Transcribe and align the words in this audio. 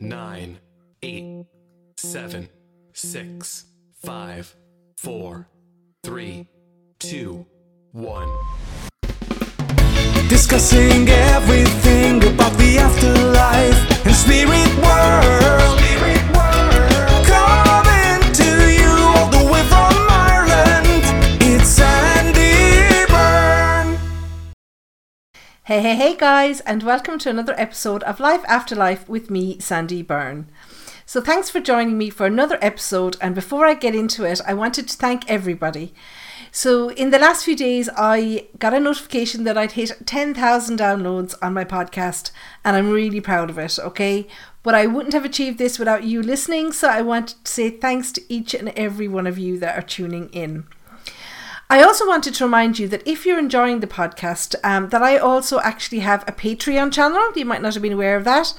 nine, 0.00 0.58
eight, 1.02 1.46
seven, 1.96 2.48
six, 2.92 3.66
five, 4.02 4.54
four, 4.96 5.48
three, 6.02 6.48
two, 6.98 7.46
one. 7.92 8.28
Discussing 10.28 11.08
everything 11.08 12.24
about 12.24 12.52
the 12.58 12.78
afterlife 12.78 14.06
and 14.06 14.14
spirit 14.14 14.74
world. 14.82 15.80
Coming 15.84 16.13
Hey, 25.66 25.80
hey, 25.80 25.94
hey, 25.94 26.14
guys, 26.14 26.60
and 26.60 26.82
welcome 26.82 27.18
to 27.20 27.30
another 27.30 27.54
episode 27.56 28.02
of 28.02 28.20
Life 28.20 28.44
After 28.46 28.76
Life 28.76 29.08
with 29.08 29.30
me, 29.30 29.58
Sandie 29.60 30.02
Byrne. 30.02 30.46
So, 31.06 31.22
thanks 31.22 31.48
for 31.48 31.58
joining 31.58 31.96
me 31.96 32.10
for 32.10 32.26
another 32.26 32.58
episode. 32.60 33.16
And 33.18 33.34
before 33.34 33.64
I 33.64 33.72
get 33.72 33.94
into 33.94 34.26
it, 34.26 34.42
I 34.46 34.52
wanted 34.52 34.88
to 34.88 34.96
thank 34.98 35.26
everybody. 35.26 35.94
So, 36.52 36.90
in 36.90 37.12
the 37.12 37.18
last 37.18 37.46
few 37.46 37.56
days, 37.56 37.88
I 37.96 38.48
got 38.58 38.74
a 38.74 38.78
notification 38.78 39.44
that 39.44 39.56
I'd 39.56 39.72
hit 39.72 40.06
10,000 40.06 40.78
downloads 40.78 41.34
on 41.40 41.54
my 41.54 41.64
podcast, 41.64 42.30
and 42.62 42.76
I'm 42.76 42.90
really 42.90 43.22
proud 43.22 43.48
of 43.48 43.56
it, 43.56 43.78
okay? 43.78 44.26
But 44.62 44.74
I 44.74 44.84
wouldn't 44.84 45.14
have 45.14 45.24
achieved 45.24 45.56
this 45.56 45.78
without 45.78 46.04
you 46.04 46.22
listening, 46.22 46.72
so 46.72 46.88
I 46.88 47.00
wanted 47.00 47.42
to 47.42 47.50
say 47.50 47.70
thanks 47.70 48.12
to 48.12 48.22
each 48.28 48.52
and 48.52 48.68
every 48.76 49.08
one 49.08 49.26
of 49.26 49.38
you 49.38 49.58
that 49.60 49.78
are 49.78 49.86
tuning 49.86 50.28
in. 50.28 50.66
I 51.70 51.82
also 51.82 52.06
wanted 52.06 52.34
to 52.34 52.44
remind 52.44 52.78
you 52.78 52.88
that 52.88 53.06
if 53.06 53.24
you're 53.24 53.38
enjoying 53.38 53.80
the 53.80 53.86
podcast, 53.86 54.54
um, 54.62 54.90
that 54.90 55.02
I 55.02 55.16
also 55.16 55.60
actually 55.60 56.00
have 56.00 56.22
a 56.28 56.32
Patreon 56.32 56.92
channel. 56.92 57.32
You 57.34 57.44
might 57.44 57.62
not 57.62 57.74
have 57.74 57.82
been 57.82 57.92
aware 57.92 58.16
of 58.16 58.24
that. 58.24 58.54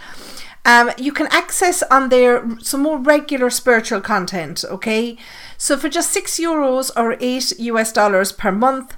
Um, 0.65 0.91
you 0.97 1.11
can 1.11 1.27
access 1.27 1.83
on 1.83 2.09
there 2.09 2.43
some 2.59 2.81
more 2.81 2.97
regular 2.97 3.51
spiritual 3.51 4.01
content. 4.01 4.65
Okay, 4.67 5.17
so 5.57 5.77
for 5.77 5.89
just 5.89 6.11
six 6.11 6.39
euros 6.39 6.89
or 6.97 7.15
eight 7.19 7.53
US 7.59 7.91
dollars 7.91 8.31
per 8.31 8.51
month, 8.51 8.97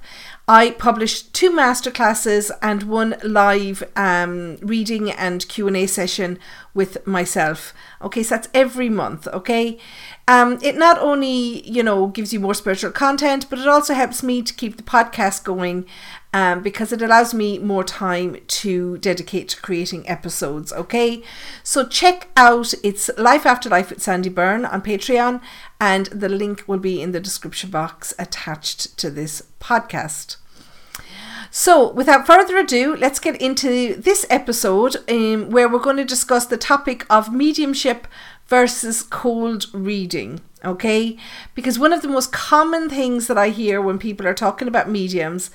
I 0.50 0.70
publish 0.70 1.20
two 1.24 1.50
masterclasses 1.50 2.50
and 2.62 2.84
one 2.84 3.16
live 3.22 3.82
um, 3.96 4.56
reading 4.62 5.10
and 5.10 5.46
Q 5.46 5.66
and 5.66 5.76
A 5.76 5.86
session 5.86 6.38
with 6.78 7.04
myself. 7.04 7.74
Okay, 8.00 8.22
so 8.22 8.36
that's 8.36 8.48
every 8.54 8.88
month. 8.88 9.26
Okay, 9.26 9.78
um, 10.28 10.58
it 10.62 10.76
not 10.76 10.96
only 11.00 11.68
you 11.68 11.82
know 11.82 12.06
gives 12.06 12.32
you 12.32 12.38
more 12.38 12.54
spiritual 12.54 12.92
content, 12.92 13.50
but 13.50 13.58
it 13.58 13.66
also 13.66 13.94
helps 13.94 14.22
me 14.22 14.42
to 14.42 14.54
keep 14.54 14.76
the 14.76 14.84
podcast 14.84 15.42
going 15.42 15.86
um, 16.32 16.62
because 16.62 16.92
it 16.92 17.02
allows 17.02 17.34
me 17.34 17.58
more 17.58 17.82
time 17.82 18.36
to 18.46 18.96
dedicate 18.98 19.48
to 19.48 19.60
creating 19.60 20.08
episodes. 20.08 20.72
Okay, 20.72 21.20
so 21.64 21.84
check 21.84 22.28
out 22.36 22.72
it's 22.84 23.10
Life 23.18 23.44
After 23.44 23.68
Life 23.68 23.90
with 23.90 24.00
Sandie 24.00 24.30
Byrne 24.30 24.64
on 24.64 24.80
Patreon, 24.80 25.40
and 25.80 26.06
the 26.06 26.28
link 26.28 26.62
will 26.68 26.78
be 26.78 27.02
in 27.02 27.10
the 27.10 27.20
description 27.20 27.70
box 27.70 28.14
attached 28.20 28.96
to 28.98 29.10
this 29.10 29.42
podcast. 29.60 30.36
So, 31.50 31.92
without 31.92 32.26
further 32.26 32.56
ado, 32.58 32.94
let's 32.96 33.18
get 33.18 33.40
into 33.40 33.94
this 33.94 34.26
episode 34.28 34.96
um, 35.10 35.50
where 35.50 35.68
we're 35.68 35.78
going 35.78 35.96
to 35.96 36.04
discuss 36.04 36.46
the 36.46 36.56
topic 36.56 37.06
of 37.08 37.32
mediumship 37.32 38.06
versus 38.46 39.02
cold 39.02 39.66
reading. 39.72 40.40
Okay, 40.64 41.16
because 41.54 41.78
one 41.78 41.92
of 41.92 42.02
the 42.02 42.08
most 42.08 42.32
common 42.32 42.90
things 42.90 43.28
that 43.28 43.38
I 43.38 43.50
hear 43.50 43.80
when 43.80 43.96
people 43.96 44.26
are 44.26 44.34
talking 44.34 44.66
about 44.66 44.90
mediums 44.90 45.52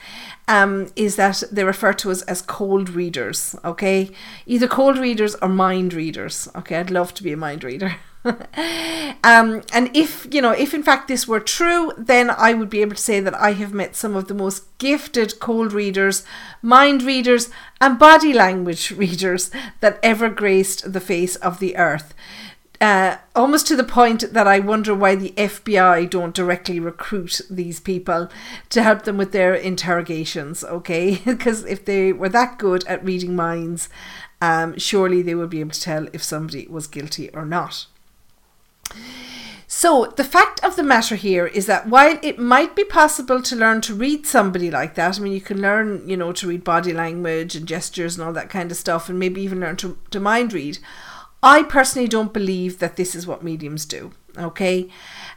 um, 0.47 0.87
is 0.95 1.17
that 1.17 1.43
they 1.51 1.65
refer 1.65 1.91
to 1.93 2.11
us 2.11 2.21
as 2.21 2.41
cold 2.41 2.89
readers. 2.89 3.53
Okay, 3.65 4.11
either 4.45 4.67
cold 4.67 4.97
readers 4.97 5.35
or 5.41 5.49
mind 5.49 5.93
readers. 5.93 6.47
Okay, 6.55 6.77
I'd 6.77 6.89
love 6.89 7.13
to 7.15 7.23
be 7.23 7.33
a 7.33 7.37
mind 7.37 7.63
reader. 7.65 7.97
um, 9.23 9.61
and 9.73 9.89
if 9.93 10.27
you 10.31 10.41
know, 10.41 10.51
if 10.51 10.73
in 10.73 10.83
fact 10.83 11.07
this 11.07 11.27
were 11.27 11.39
true, 11.39 11.91
then 11.97 12.29
I 12.29 12.53
would 12.53 12.69
be 12.69 12.81
able 12.81 12.95
to 12.95 13.01
say 13.01 13.19
that 13.19 13.33
I 13.35 13.51
have 13.53 13.73
met 13.73 13.95
some 13.95 14.15
of 14.15 14.27
the 14.27 14.33
most 14.33 14.77
gifted 14.77 15.39
cold 15.39 15.73
readers, 15.73 16.23
mind 16.61 17.03
readers, 17.03 17.49
and 17.81 17.99
body 17.99 18.33
language 18.33 18.91
readers 19.03 19.51
that 19.81 19.99
ever 20.01 20.29
graced 20.29 20.93
the 20.93 21.01
face 21.01 21.35
of 21.37 21.59
the 21.59 21.75
earth. 21.75 22.13
Uh, 22.79 23.17
almost 23.33 23.65
to 23.67 23.77
the 23.77 23.83
point 23.83 24.33
that 24.33 24.45
I 24.45 24.59
wonder 24.59 24.93
why 24.93 25.15
the 25.15 25.33
FBI 25.37 26.09
don't 26.09 26.35
directly 26.35 26.81
recruit 26.81 27.39
these 27.49 27.79
people 27.79 28.29
to 28.71 28.83
help 28.83 29.03
them 29.03 29.17
with 29.17 29.31
their 29.31 29.53
interrogations, 29.53 30.65
okay? 30.65 31.21
Because 31.25 31.63
if 31.65 31.85
they 31.85 32.11
were 32.11 32.29
that 32.29 32.57
good 32.59 32.85
at 32.85 33.03
reading 33.05 33.37
minds, 33.37 33.87
um, 34.41 34.77
surely 34.77 35.21
they 35.21 35.35
would 35.35 35.49
be 35.49 35.61
able 35.61 35.71
to 35.71 35.79
tell 35.79 36.07
if 36.11 36.21
somebody 36.21 36.67
was 36.67 36.87
guilty 36.87 37.29
or 37.29 37.45
not. 37.45 37.87
So, 39.67 40.13
the 40.15 40.23
fact 40.23 40.63
of 40.63 40.75
the 40.75 40.83
matter 40.83 41.15
here 41.15 41.47
is 41.47 41.65
that 41.65 41.87
while 41.87 42.19
it 42.21 42.37
might 42.37 42.75
be 42.75 42.83
possible 42.83 43.41
to 43.41 43.55
learn 43.55 43.81
to 43.81 43.95
read 43.95 44.27
somebody 44.27 44.69
like 44.69 44.93
that, 44.95 45.17
I 45.17 45.21
mean, 45.21 45.33
you 45.33 45.41
can 45.41 45.61
learn, 45.61 46.07
you 46.07 46.15
know, 46.15 46.31
to 46.33 46.47
read 46.47 46.63
body 46.63 46.93
language 46.93 47.55
and 47.55 47.67
gestures 47.67 48.15
and 48.15 48.25
all 48.25 48.33
that 48.33 48.51
kind 48.51 48.69
of 48.69 48.77
stuff, 48.77 49.09
and 49.09 49.17
maybe 49.17 49.41
even 49.41 49.59
learn 49.59 49.75
to, 49.77 49.97
to 50.11 50.19
mind 50.19 50.53
read. 50.53 50.77
I 51.41 51.63
personally 51.63 52.07
don't 52.07 52.31
believe 52.31 52.79
that 52.79 52.95
this 52.95 53.15
is 53.15 53.27
what 53.27 53.43
mediums 53.43 53.85
do. 53.85 54.11
Okay. 54.37 54.89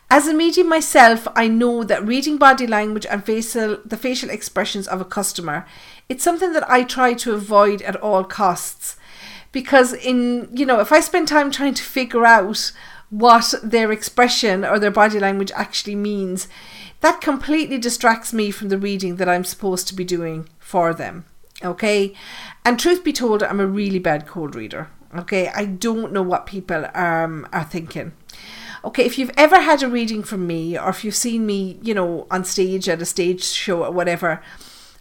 As 0.08 0.28
a 0.28 0.34
medium 0.34 0.68
myself, 0.68 1.26
I 1.34 1.48
know 1.48 1.82
that 1.82 2.06
reading 2.06 2.38
body 2.38 2.66
language 2.66 3.06
and 3.06 3.24
facial 3.24 3.78
the 3.84 3.96
facial 3.96 4.30
expressions 4.30 4.86
of 4.86 5.00
a 5.00 5.04
customer, 5.04 5.66
it's 6.08 6.22
something 6.22 6.52
that 6.52 6.70
I 6.70 6.84
try 6.84 7.14
to 7.14 7.34
avoid 7.34 7.82
at 7.82 7.96
all 7.96 8.22
costs. 8.22 8.96
Because 9.50 9.92
in 9.92 10.48
you 10.52 10.64
know, 10.64 10.80
if 10.80 10.92
I 10.92 11.00
spend 11.00 11.26
time 11.26 11.50
trying 11.50 11.74
to 11.74 11.82
figure 11.82 12.24
out 12.24 12.72
what 13.11 13.55
their 13.62 13.93
expression 13.93 14.65
or 14.65 14.78
their 14.78 14.91
body 14.91 15.19
language 15.19 15.53
actually 15.55 15.94
means, 15.94 16.49
that 17.00 17.21
completely 17.21 17.78
distracts 17.78 18.33
me 18.33 18.50
from 18.50 18.69
the 18.69 18.78
reading 18.78 19.17
that 19.17 19.28
I'm 19.28 19.44
supposed 19.44 19.87
to 19.89 19.94
be 19.94 20.05
doing 20.05 20.49
for 20.59 20.93
them. 20.93 21.25
Okay? 21.62 22.15
And 22.65 22.78
truth 22.78 23.05
be 23.05 23.12
told, 23.12 23.43
I'm 23.43 23.61
a 23.61 23.67
really 23.67 23.99
bad 23.99 24.27
cold 24.27 24.55
reader. 24.55 24.89
Okay, 25.17 25.49
I 25.49 25.65
don't 25.65 26.12
know 26.12 26.22
what 26.22 26.47
people 26.47 26.87
um, 26.94 27.49
are 27.53 27.65
thinking. 27.65 28.12
Okay, 28.84 29.05
if 29.05 29.19
you've 29.19 29.33
ever 29.37 29.61
had 29.61 29.83
a 29.83 29.88
reading 29.88 30.23
from 30.23 30.47
me, 30.47 30.78
or 30.78 30.91
if 30.91 31.05
you've 31.05 31.15
seen 31.15 31.47
me, 31.47 31.78
you 31.81 31.94
know, 31.94 32.27
on 32.31 32.44
stage 32.44 32.88
at 32.88 33.00
a 33.00 33.06
stage 33.06 33.43
show 33.43 33.84
or 33.84 33.91
whatever, 33.91 34.43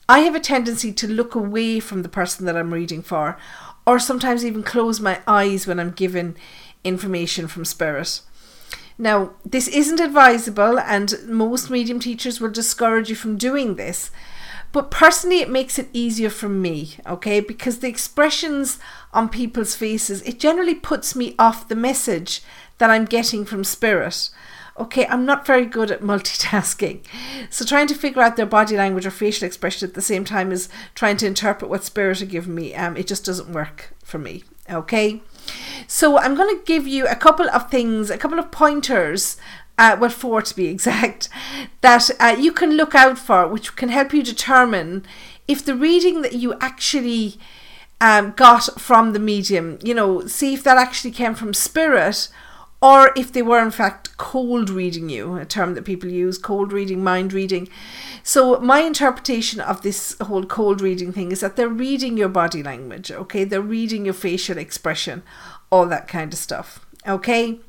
I 0.08 0.20
have 0.20 0.36
a 0.36 0.40
tendency 0.40 0.94
to 0.94 1.08
look 1.08 1.36
away 1.36 1.80
from 1.80 2.04
the 2.04 2.10
person 2.10 2.46
that 2.46 2.56
I'm 2.56 2.74
reading 2.74 3.02
for, 3.02 3.38
or 3.86 4.00
sometimes 4.00 4.46
even 4.46 4.64
close 4.64 5.00
my 5.00 5.22
eyes 5.28 5.68
when 5.68 5.80
I'm 5.80 5.92
given 5.92 6.36
information 6.86 7.48
from 7.48 7.66
spirit. 7.66 8.22
Now, 8.98 9.32
this 9.44 9.68
isn't 9.68 10.00
advisable, 10.00 10.80
and 10.80 11.14
most 11.28 11.70
medium 11.70 12.00
teachers 12.00 12.40
will 12.40 12.50
discourage 12.50 13.10
you 13.10 13.16
from 13.16 13.38
doing 13.38 13.76
this. 13.76 14.10
But 14.72 14.92
personally, 14.92 15.40
it 15.40 15.50
makes 15.50 15.80
it 15.80 15.90
easier 15.94 16.30
for 16.30 16.50
me, 16.50 16.96
okay? 17.08 17.40
Because 17.40 17.80
the 17.80 17.88
expressions 17.88 18.80
on 19.14 19.30
people's 19.30 19.76
faces, 19.76 20.22
it 20.24 20.40
generally 20.40 20.76
puts 20.76 21.16
me 21.16 21.36
off 21.40 21.68
the 21.68 21.76
message 21.76 22.42
that 22.78 22.90
I'm 22.90 23.06
getting 23.06 23.46
from 23.46 23.64
spirit. 23.64 24.30
Okay, 24.78 25.08
I'm 25.08 25.26
not 25.26 25.48
very 25.48 25.66
good 25.66 25.92
at 25.92 26.02
multitasking. 26.02 27.02
So 27.50 27.64
trying 27.64 27.88
to 27.88 27.96
figure 27.96 28.22
out 28.22 28.36
their 28.36 28.46
body 28.46 28.76
language 28.76 29.06
or 29.06 29.12
facial 29.12 29.46
expression 29.46 29.88
at 29.88 29.96
the 29.96 30.02
same 30.02 30.26
time 30.26 30.52
as 30.52 30.68
trying 30.94 31.16
to 31.18 31.28
interpret 31.28 31.70
what 31.70 31.86
spirit 31.86 32.22
are 32.22 32.26
giving 32.26 32.56
me, 32.56 32.76
um, 32.76 32.98
it 32.98 33.08
just 33.08 33.24
doesn't 33.24 33.54
work 33.54 33.94
for 34.04 34.18
me. 34.18 34.44
Okay. 34.70 35.22
So 35.96 36.18
I'm 36.18 36.36
going 36.36 36.54
to 36.54 36.62
give 36.66 36.86
you 36.86 37.08
a 37.08 37.16
couple 37.16 37.50
of 37.50 37.72
things, 37.72 38.10
a 38.10 38.18
couple 38.18 38.38
of 38.38 38.52
pointers 38.52 39.38
uh, 39.78 39.96
well, 39.98 40.10
four 40.10 40.42
to 40.42 40.54
be 40.54 40.68
exact, 40.68 41.30
that 41.80 42.10
uh, 42.20 42.36
you 42.38 42.52
can 42.52 42.72
look 42.72 42.94
out 42.94 43.18
for, 43.18 43.48
which 43.48 43.78
can 43.78 43.88
help 43.88 44.14
you 44.14 44.22
determine 44.22 45.06
if 45.48 45.64
the 45.64 45.74
reading 45.74 46.22
that 46.22 46.34
you 46.34 46.54
actually 46.60 47.40
um, 48.02 48.34
got 48.36 48.78
from 48.78 49.14
the 49.14 49.20
medium, 49.20 49.80
you 49.82 49.94
know, 49.94 50.28
see 50.28 50.54
if 50.54 50.66
that 50.66 50.78
actually 50.78 51.12
came 51.12 51.34
from 51.34 51.54
spirit 51.54 52.28
or 52.82 53.12
if 53.16 53.32
they 53.32 53.42
were 53.42 53.64
in 53.64 53.72
fact 53.72 54.16
cold 54.18 54.70
reading 54.70 55.10
you, 55.10 55.38
a 55.38 55.46
term 55.46 55.74
that 55.76 55.86
people 55.86 56.10
use, 56.10 56.38
cold 56.38 56.72
reading, 56.72 57.04
mind 57.04 57.34
reading. 57.34 57.68
So, 58.22 58.60
my 58.60 58.82
interpretation 58.82 59.60
of 59.60 59.82
this 59.82 60.16
whole 60.22 60.46
cold 60.46 60.82
reading 60.82 61.12
thing 61.12 61.32
is 61.32 61.40
that 61.40 61.56
they're 61.56 61.68
reading 61.68 62.18
your 62.18 62.30
body 62.30 62.62
language, 62.62 63.12
okay? 63.12 63.44
They're 63.44 63.62
reading 63.62 64.06
your 64.06 64.14
facial 64.14 64.58
expression, 64.58 65.24
all 65.76 65.86
that 65.88 66.08
kind 66.08 66.34
of 66.34 66.40
stuff, 66.40 66.86
okay? 67.08 67.60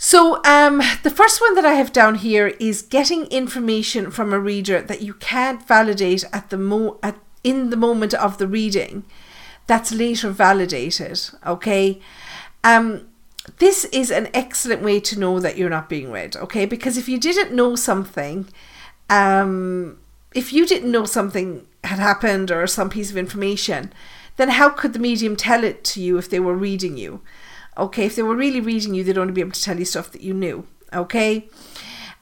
So, 0.00 0.40
um, 0.44 0.80
the 1.02 1.10
first 1.10 1.40
one 1.40 1.56
that 1.56 1.64
I 1.64 1.74
have 1.74 1.92
down 1.92 2.14
here 2.16 2.48
is 2.60 2.82
getting 2.82 3.26
information 3.26 4.12
from 4.12 4.32
a 4.32 4.38
reader 4.38 4.80
that 4.80 5.02
you 5.02 5.14
can't 5.14 5.66
validate 5.66 6.24
at 6.32 6.50
the 6.50 6.56
mo 6.56 6.98
at 7.02 7.16
in 7.42 7.70
the 7.70 7.76
moment 7.76 8.14
of 8.14 8.38
the 8.38 8.46
reading. 8.46 9.04
That's 9.66 9.92
later 9.92 10.30
validated. 10.30 11.20
Okay, 11.44 12.00
um, 12.62 13.08
this 13.58 13.86
is 13.86 14.10
an 14.10 14.28
excellent 14.32 14.82
way 14.82 15.00
to 15.00 15.18
know 15.18 15.40
that 15.40 15.56
you're 15.58 15.70
not 15.70 15.88
being 15.88 16.12
read. 16.12 16.36
Okay, 16.36 16.64
because 16.64 16.96
if 16.96 17.08
you 17.08 17.18
didn't 17.18 17.54
know 17.54 17.74
something, 17.74 18.48
um, 19.10 19.98
if 20.34 20.52
you 20.52 20.64
didn't 20.66 20.92
know 20.92 21.04
something 21.04 21.66
had 21.84 21.98
happened 21.98 22.50
or 22.50 22.66
some 22.66 22.90
piece 22.90 23.10
of 23.10 23.16
information, 23.16 23.92
then 24.38 24.48
how 24.48 24.70
could 24.70 24.94
the 24.94 24.98
medium 24.98 25.36
tell 25.36 25.62
it 25.62 25.84
to 25.84 26.00
you 26.00 26.16
if 26.16 26.30
they 26.30 26.40
were 26.40 26.54
reading 26.54 26.96
you? 26.96 27.20
Okay, 27.76 28.06
if 28.06 28.16
they 28.16 28.22
were 28.22 28.34
really 28.34 28.60
reading 28.60 28.94
you, 28.94 29.04
they'd 29.04 29.18
only 29.18 29.32
be 29.32 29.42
able 29.42 29.52
to 29.52 29.62
tell 29.62 29.78
you 29.78 29.84
stuff 29.84 30.10
that 30.12 30.22
you 30.22 30.32
knew. 30.32 30.66
Okay, 30.94 31.48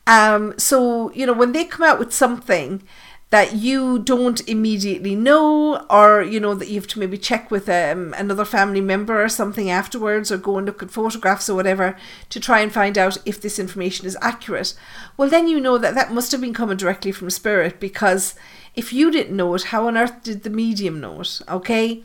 um, 0.06 0.58
so 0.58 1.12
you 1.12 1.24
know 1.24 1.32
when 1.32 1.52
they 1.52 1.64
come 1.64 1.86
out 1.86 2.00
with 2.00 2.12
something 2.12 2.82
that 3.30 3.54
you 3.56 3.98
don't 3.98 4.48
immediately 4.48 5.14
know, 5.14 5.84
or 5.90 6.22
you 6.22 6.38
know 6.38 6.54
that 6.54 6.68
you 6.68 6.76
have 6.76 6.86
to 6.86 6.98
maybe 6.98 7.18
check 7.18 7.50
with 7.50 7.68
um, 7.68 8.14
another 8.16 8.44
family 8.44 8.80
member 8.80 9.22
or 9.22 9.28
something 9.28 9.68
afterwards, 9.68 10.30
or 10.30 10.38
go 10.38 10.58
and 10.58 10.66
look 10.66 10.82
at 10.82 10.90
photographs 10.90 11.48
or 11.48 11.54
whatever 11.54 11.96
to 12.30 12.40
try 12.40 12.60
and 12.60 12.72
find 12.72 12.96
out 12.96 13.18
if 13.24 13.40
this 13.40 13.58
information 13.58 14.06
is 14.06 14.16
accurate. 14.22 14.74
Well, 15.16 15.28
then 15.28 15.48
you 15.48 15.60
know 15.60 15.76
that 15.76 15.94
that 15.94 16.12
must 16.12 16.32
have 16.32 16.40
been 16.40 16.54
coming 16.54 16.76
directly 16.76 17.12
from 17.12 17.30
spirit 17.30 17.80
because 17.80 18.34
if 18.76 18.93
you 18.93 19.11
didn't 19.11 19.37
know 19.37 19.55
it, 19.55 19.64
how 19.64 19.88
on 19.88 19.96
earth 19.96 20.23
did 20.23 20.43
the 20.43 20.50
medium 20.50 21.00
know 21.00 21.20
it? 21.20 21.40
Okay, 21.49 22.02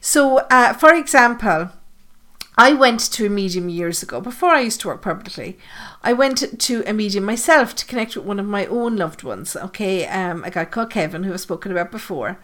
so 0.00 0.38
uh, 0.50 0.72
for 0.72 0.94
example. 0.94 1.70
I 2.58 2.74
went 2.74 3.00
to 3.12 3.24
a 3.24 3.30
medium 3.30 3.70
years 3.70 4.02
ago, 4.02 4.20
before 4.20 4.50
I 4.50 4.60
used 4.60 4.80
to 4.80 4.88
work 4.88 5.00
publicly. 5.00 5.56
I 6.02 6.12
went 6.12 6.60
to 6.60 6.84
a 6.86 6.92
medium 6.92 7.24
myself 7.24 7.74
to 7.76 7.86
connect 7.86 8.16
with 8.16 8.26
one 8.26 8.38
of 8.38 8.44
my 8.44 8.66
own 8.66 8.96
loved 8.96 9.22
ones, 9.22 9.56
okay, 9.56 10.06
um, 10.06 10.44
a 10.44 10.50
guy 10.50 10.66
called 10.66 10.90
Kevin, 10.90 11.22
who 11.22 11.32
I've 11.32 11.40
spoken 11.40 11.72
about 11.72 11.90
before. 11.90 12.38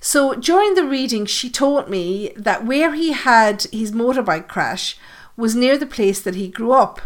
So 0.00 0.34
during 0.34 0.74
the 0.74 0.84
reading, 0.84 1.26
she 1.26 1.48
told 1.50 1.88
me 1.88 2.32
that 2.34 2.64
where 2.64 2.94
he 2.94 3.12
had 3.12 3.64
his 3.70 3.92
motorbike 3.92 4.48
crash 4.48 4.96
was 5.36 5.54
near 5.54 5.78
the 5.78 5.86
place 5.86 6.20
that 6.22 6.34
he 6.34 6.48
grew 6.48 6.72
up. 6.72 7.00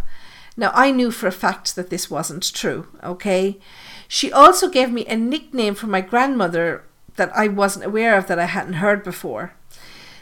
Now, 0.56 0.71
I 0.73 0.93
knew 0.93 1.11
for 1.11 1.27
a 1.27 1.33
fact 1.33 1.75
that 1.75 1.91
this 1.91 2.09
wasn't 2.09 2.55
true, 2.55 2.87
okay? 3.03 3.59
She 4.14 4.31
also 4.31 4.69
gave 4.69 4.93
me 4.93 5.05
a 5.06 5.16
nickname 5.16 5.75
for 5.75 5.88
my 5.88 6.00
grandmother 6.00 6.84
that 7.16 7.37
I 7.37 7.49
wasn't 7.49 7.84
aware 7.84 8.16
of, 8.16 8.28
that 8.28 8.38
I 8.38 8.44
hadn't 8.44 8.75
heard 8.75 9.02
before. 9.02 9.55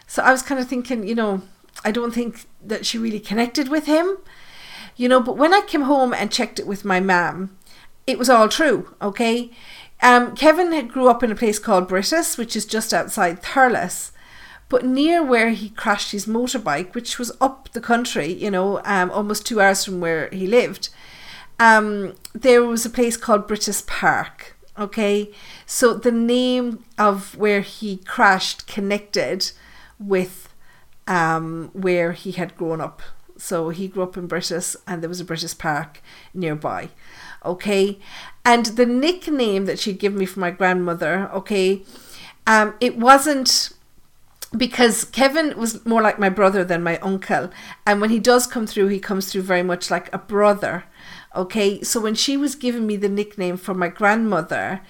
So 0.06 0.22
I 0.22 0.32
was 0.32 0.40
kind 0.40 0.58
of 0.58 0.66
thinking, 0.66 1.06
you 1.06 1.14
know, 1.14 1.42
I 1.84 1.90
don't 1.90 2.14
think 2.14 2.46
that 2.64 2.86
she 2.86 2.96
really 2.96 3.20
connected 3.20 3.68
with 3.68 3.84
him, 3.84 4.16
you 4.96 5.10
know. 5.10 5.20
But 5.20 5.36
when 5.36 5.52
I 5.52 5.60
came 5.60 5.82
home 5.82 6.14
and 6.14 6.32
checked 6.32 6.58
it 6.58 6.66
with 6.66 6.86
my 6.86 7.00
mum, 7.00 7.54
it 8.06 8.18
was 8.18 8.30
all 8.30 8.48
true. 8.48 8.94
Okay, 9.02 9.50
um, 10.00 10.34
Kevin 10.36 10.72
had 10.72 10.90
grew 10.90 11.10
up 11.10 11.22
in 11.22 11.30
a 11.30 11.34
place 11.34 11.58
called 11.58 11.90
Brittas, 11.90 12.38
which 12.38 12.56
is 12.56 12.64
just 12.64 12.94
outside 12.94 13.42
Thurles, 13.42 14.12
but 14.70 14.86
near 14.86 15.22
where 15.22 15.50
he 15.50 15.68
crashed 15.68 16.12
his 16.12 16.24
motorbike, 16.24 16.94
which 16.94 17.18
was 17.18 17.36
up 17.42 17.68
the 17.72 17.80
country, 17.82 18.32
you 18.32 18.50
know, 18.50 18.80
um, 18.86 19.10
almost 19.10 19.44
two 19.44 19.60
hours 19.60 19.84
from 19.84 20.00
where 20.00 20.30
he 20.30 20.46
lived. 20.46 20.88
Um, 21.62 22.14
there 22.34 22.64
was 22.64 22.84
a 22.84 22.90
place 22.90 23.16
called 23.16 23.46
Brittas 23.46 23.86
Park. 23.86 24.56
Okay, 24.76 25.30
so 25.64 25.94
the 25.94 26.10
name 26.10 26.82
of 26.98 27.36
where 27.36 27.60
he 27.60 27.98
crashed 27.98 28.66
connected 28.66 29.52
with 30.00 30.48
um, 31.06 31.70
where 31.72 32.12
he 32.12 32.32
had 32.32 32.56
grown 32.56 32.80
up. 32.80 33.00
So 33.36 33.68
he 33.68 33.86
grew 33.86 34.02
up 34.02 34.16
in 34.16 34.26
Brittas, 34.26 34.74
and 34.88 35.02
there 35.02 35.08
was 35.08 35.20
a 35.20 35.24
Brittas 35.24 35.56
Park 35.56 36.00
nearby. 36.34 36.88
Okay. 37.44 37.98
And 38.44 38.66
the 38.66 38.86
nickname 38.86 39.66
that 39.66 39.78
she'd 39.78 40.00
given 40.00 40.18
me 40.18 40.26
for 40.26 40.40
my 40.40 40.50
grandmother, 40.50 41.30
okay, 41.32 41.82
um, 42.46 42.74
it 42.80 42.96
wasn't 42.96 43.72
because 44.56 45.04
Kevin 45.04 45.56
was 45.56 45.84
more 45.86 46.02
like 46.02 46.18
my 46.18 46.28
brother 46.28 46.64
than 46.64 46.82
my 46.82 46.98
uncle. 46.98 47.50
And 47.86 48.00
when 48.00 48.10
he 48.10 48.18
does 48.18 48.46
come 48.46 48.66
through, 48.66 48.88
he 48.88 48.98
comes 48.98 49.30
through 49.30 49.42
very 49.42 49.62
much 49.62 49.90
like 49.90 50.12
a 50.12 50.18
brother. 50.18 50.84
Okay. 51.34 51.82
So 51.82 52.00
when 52.00 52.14
she 52.14 52.36
was 52.36 52.54
giving 52.54 52.86
me 52.86 52.96
the 52.96 53.08
nickname 53.08 53.56
for 53.56 53.74
my 53.74 53.88
grandmother, 53.88 54.80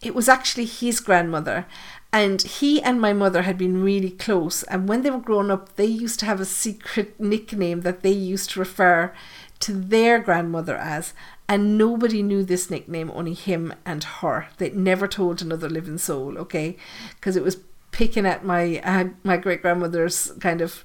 it 0.00 0.14
was 0.14 0.28
actually 0.28 0.66
his 0.66 1.00
grandmother. 1.00 1.66
And 2.12 2.42
he 2.42 2.82
and 2.82 3.00
my 3.00 3.14
mother 3.14 3.42
had 3.42 3.56
been 3.56 3.82
really 3.82 4.10
close. 4.10 4.64
And 4.64 4.86
when 4.88 5.02
they 5.02 5.10
were 5.10 5.18
growing 5.18 5.50
up, 5.50 5.76
they 5.76 5.86
used 5.86 6.20
to 6.20 6.26
have 6.26 6.40
a 6.40 6.44
secret 6.44 7.18
nickname 7.18 7.80
that 7.82 8.02
they 8.02 8.10
used 8.10 8.50
to 8.50 8.60
refer 8.60 9.14
to 9.60 9.72
their 9.72 10.18
grandmother 10.18 10.76
as. 10.76 11.14
And 11.48 11.78
nobody 11.78 12.22
knew 12.22 12.44
this 12.44 12.70
nickname, 12.70 13.10
only 13.14 13.34
him 13.34 13.74
and 13.86 14.04
her. 14.04 14.48
They 14.58 14.70
never 14.70 15.08
told 15.08 15.40
another 15.40 15.68
living 15.70 15.98
soul, 15.98 16.36
okay? 16.38 16.76
Because 17.14 17.36
it 17.36 17.42
was 17.42 17.58
picking 17.92 18.26
at 18.26 18.44
my 18.44 18.80
uh, 18.80 19.10
my 19.22 19.36
great 19.36 19.62
grandmother's 19.62 20.32
kind 20.40 20.60
of 20.60 20.84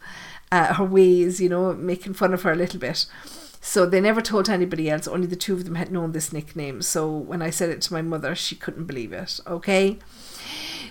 uh, 0.51 0.73
her 0.75 0.83
ways, 0.83 1.41
you 1.41 1.49
know, 1.49 1.73
making 1.73 2.13
fun 2.13 2.33
of 2.33 2.43
her 2.43 2.51
a 2.51 2.55
little 2.55 2.79
bit. 2.79 3.05
So 3.59 3.85
they 3.85 3.99
never 3.99 4.21
told 4.21 4.49
anybody 4.49 4.89
else. 4.89 5.07
Only 5.07 5.27
the 5.27 5.35
two 5.35 5.53
of 5.53 5.65
them 5.65 5.75
had 5.75 5.91
known 5.91 6.11
this 6.11 6.31
nickname. 6.31 6.81
So 6.81 7.09
when 7.09 7.41
I 7.41 7.49
said 7.49 7.69
it 7.69 7.81
to 7.83 7.93
my 7.93 8.01
mother, 8.01 8.35
she 8.35 8.55
couldn't 8.55 8.85
believe 8.85 9.11
it. 9.13 9.39
Okay. 9.45 9.99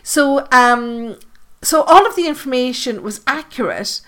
So, 0.02 0.46
um, 0.52 1.18
so 1.62 1.82
all 1.82 2.06
of 2.06 2.16
the 2.16 2.26
information 2.26 3.02
was 3.02 3.22
accurate, 3.26 4.00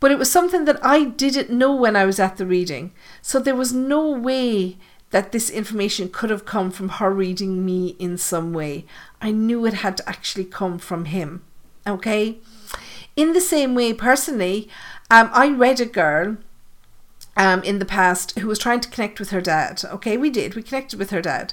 but 0.00 0.10
it 0.10 0.18
was 0.18 0.30
something 0.30 0.64
that 0.64 0.84
I 0.84 1.04
didn't 1.04 1.50
know 1.50 1.74
when 1.74 1.96
I 1.96 2.04
was 2.04 2.18
at 2.18 2.36
the 2.36 2.46
reading. 2.46 2.92
So 3.22 3.38
there 3.38 3.54
was 3.54 3.72
no 3.72 4.10
way 4.10 4.78
that 5.10 5.30
this 5.30 5.48
information 5.48 6.08
could 6.08 6.30
have 6.30 6.44
come 6.44 6.72
from 6.72 6.88
her 6.88 7.10
reading 7.10 7.64
me 7.64 7.90
in 8.00 8.18
some 8.18 8.52
way. 8.52 8.84
I 9.20 9.30
knew 9.30 9.64
it 9.64 9.74
had 9.74 9.96
to 9.98 10.08
actually 10.08 10.44
come 10.44 10.78
from 10.78 11.04
him. 11.04 11.44
Okay. 11.86 12.38
In 13.14 13.32
the 13.32 13.40
same 13.40 13.76
way, 13.76 13.92
personally, 13.92 14.68
um, 15.10 15.30
I 15.32 15.50
read 15.50 15.80
a 15.80 15.86
girl 15.86 16.38
um, 17.36 17.62
in 17.62 17.78
the 17.78 17.84
past 17.84 18.38
who 18.38 18.46
was 18.46 18.58
trying 18.58 18.80
to 18.80 18.88
connect 18.88 19.18
with 19.18 19.30
her 19.30 19.40
dad. 19.40 19.82
Okay, 19.84 20.16
we 20.16 20.30
did. 20.30 20.54
We 20.54 20.62
connected 20.62 20.98
with 20.98 21.10
her 21.10 21.22
dad. 21.22 21.52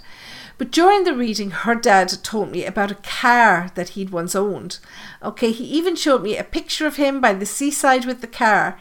But 0.57 0.72
during 0.72 1.06
the 1.06 1.16
reading, 1.16 1.50
her 1.50 1.74
dad 1.74 2.13
told 2.22 2.51
me 2.51 2.66
about 2.66 2.92
a 2.92 2.95
car 2.95 3.72
that 3.74 3.89
he'd 3.89 4.12
once 4.12 4.36
owned. 4.36 4.78
Okay, 5.24 5.51
he 5.51 5.63
even 5.63 5.95
showed 5.95 6.22
me 6.22 6.38
a 6.38 6.44
picture 6.44 6.86
of 6.86 6.98
him 6.98 7.19
by 7.19 7.33
the 7.33 7.48
seaside 7.48 8.06
with 8.06 8.22
the 8.22 8.28
car. 8.28 8.78